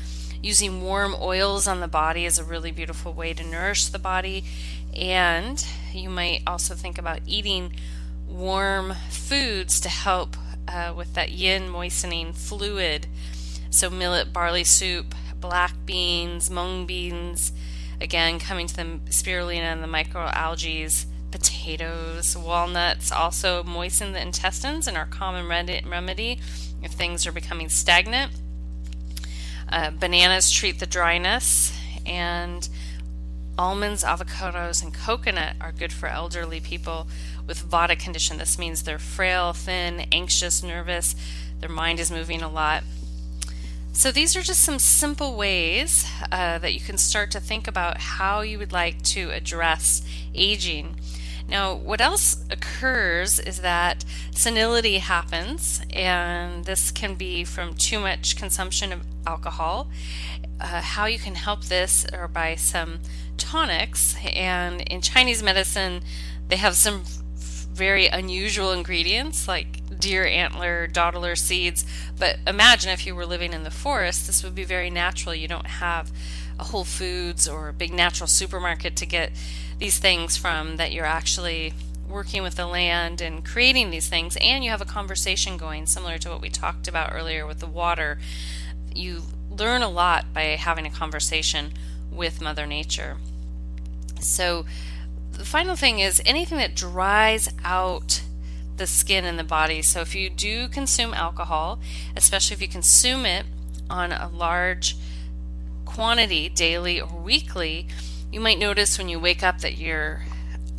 [0.43, 4.45] Using warm oils on the body is a really beautiful way to nourish the body.
[4.95, 7.73] And you might also think about eating
[8.29, 10.37] warm foods to help
[10.69, 13.07] uh, with that yin moistening fluid.
[13.71, 17.53] So, millet, barley soup, black beans, mung beans,
[18.01, 24.97] again, coming to the spirulina and the microalgae, potatoes, walnuts also moisten the intestines and
[24.97, 26.41] are common remedy
[26.83, 28.33] if things are becoming stagnant.
[29.71, 32.69] Uh, bananas treat the dryness, and
[33.59, 37.07] almonds, avocados, and coconut are good for elderly people
[37.47, 38.39] with Vata condition.
[38.39, 41.15] This means they're frail, thin, anxious, nervous,
[41.61, 42.85] their mind is moving a lot.
[43.99, 47.99] So, these are just some simple ways uh, that you can start to think about
[47.99, 51.01] how you would like to address aging.
[51.49, 58.37] Now, what else occurs is that senility happens, and this can be from too much
[58.37, 59.89] consumption of alcohol.
[60.61, 63.01] Uh, how you can help this are by some
[63.37, 66.05] tonics, and in Chinese medicine,
[66.47, 67.03] they have some
[67.35, 71.85] very unusual ingredients like deer antler, dodder seeds.
[72.19, 75.35] But imagine if you were living in the forest, this would be very natural.
[75.35, 76.11] You don't have
[76.59, 79.33] a Whole Foods or a big natural supermarket to get
[79.79, 81.73] these things from, that you're actually
[82.09, 86.19] working with the land and creating these things, and you have a conversation going, similar
[86.19, 88.19] to what we talked about earlier with the water.
[88.95, 91.73] You learn a lot by having a conversation
[92.11, 93.19] with Mother Nature.
[94.21, 94.65] So,
[95.33, 98.23] the final thing is anything that dries out
[98.79, 99.83] the skin and the body.
[99.83, 101.79] So, if you do consume alcohol,
[102.17, 103.47] especially if you consume it
[103.91, 104.97] on a large
[105.85, 107.89] quantity daily or weekly,
[108.31, 110.23] you might notice when you wake up that your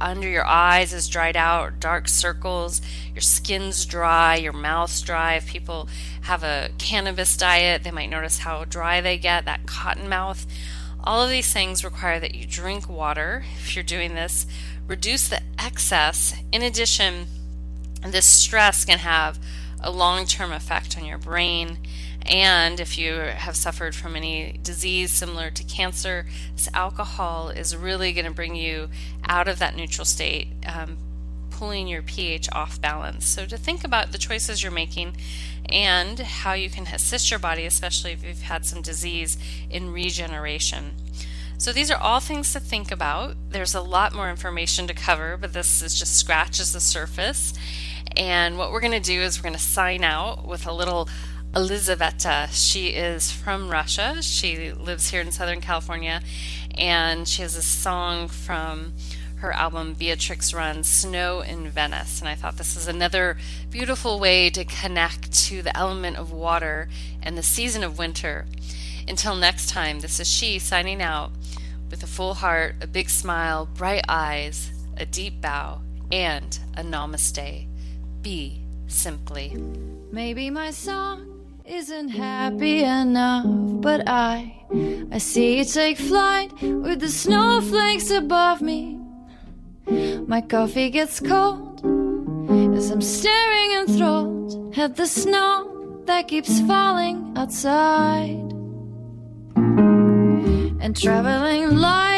[0.02, 2.82] under your eyes is dried out, dark circles,
[3.14, 5.36] your skin's dry, your mouth's dry.
[5.36, 5.90] If people
[6.22, 10.46] have a cannabis diet, they might notice how dry they get, that cotton mouth.
[11.04, 14.46] All of these things require that you drink water if you're doing this,
[14.88, 16.36] reduce the excess.
[16.52, 17.28] In addition,
[18.04, 19.40] this stress can have
[19.82, 21.78] a long term effect on your brain
[22.30, 28.14] and if you have suffered from any disease similar to cancer, this alcohol is really
[28.14, 28.90] going to bring you
[29.28, 30.98] out of that neutral state, um,
[31.50, 33.26] pulling your pH off balance.
[33.26, 35.18] So, to think about the choices you're making
[35.68, 39.38] and how you can assist your body, especially if you've had some disease,
[39.70, 40.96] in regeneration.
[41.58, 43.38] So, these are all things to think about.
[43.50, 47.54] There's a lot more information to cover, but this is just scratches the surface.
[48.18, 51.08] And what we're going to do is we're going to sign out with a little
[51.56, 52.50] Elizaveta.
[52.52, 54.22] She is from Russia.
[54.22, 56.22] She lives here in Southern California,
[56.78, 58.94] and she has a song from
[59.38, 62.20] her album Beatrix Runs Snow in Venice.
[62.20, 63.38] And I thought this is another
[63.70, 66.90] beautiful way to connect to the element of water
[67.24, 68.46] and the season of winter.
[69.08, 71.32] Until next time, this is she signing out
[71.90, 75.82] with a full heart, a big smile, bright eyes, a deep bow,
[76.12, 77.69] and a namaste.
[78.22, 79.56] Be simply.
[80.12, 83.46] Maybe my song isn't happy enough,
[83.82, 84.56] but I
[85.12, 89.00] I see you take flight with the snowflakes above me.
[90.28, 91.82] My coffee gets cold
[92.76, 98.38] as I'm staring enthralled at the snow that keeps falling outside.
[100.82, 102.09] And traveling light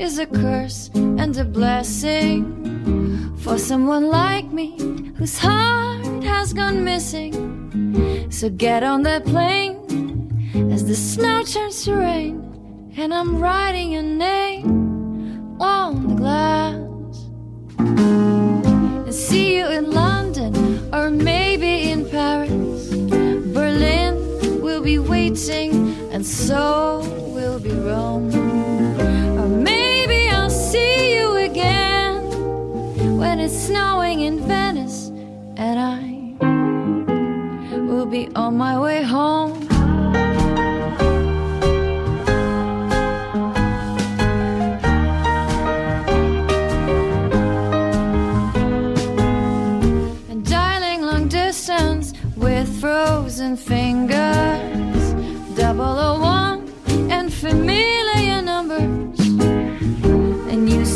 [0.00, 4.74] is a curse and a blessing for someone like me
[5.18, 8.30] whose heart has gone missing.
[8.30, 9.76] So get on that plane
[10.72, 16.76] as the snow turns to rain, and I'm writing your name on the glass.
[17.78, 22.88] And see you in London or maybe in Paris.
[23.52, 27.00] Berlin will be waiting, and so
[27.34, 28.30] will be Rome.
[33.20, 35.08] when it's snowing in Venice,
[35.58, 36.02] and I
[37.88, 39.52] will be on my way home.
[50.30, 54.09] And dialing long distance with frozen fingers.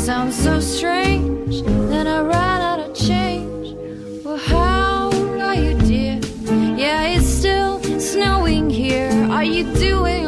[0.05, 1.63] sounds so strange.
[1.63, 3.73] Then I ran out of change.
[4.23, 5.09] Well, how
[5.41, 6.19] are you, dear?
[6.77, 9.09] Yeah, it's still snowing here.
[9.31, 10.27] Are you doing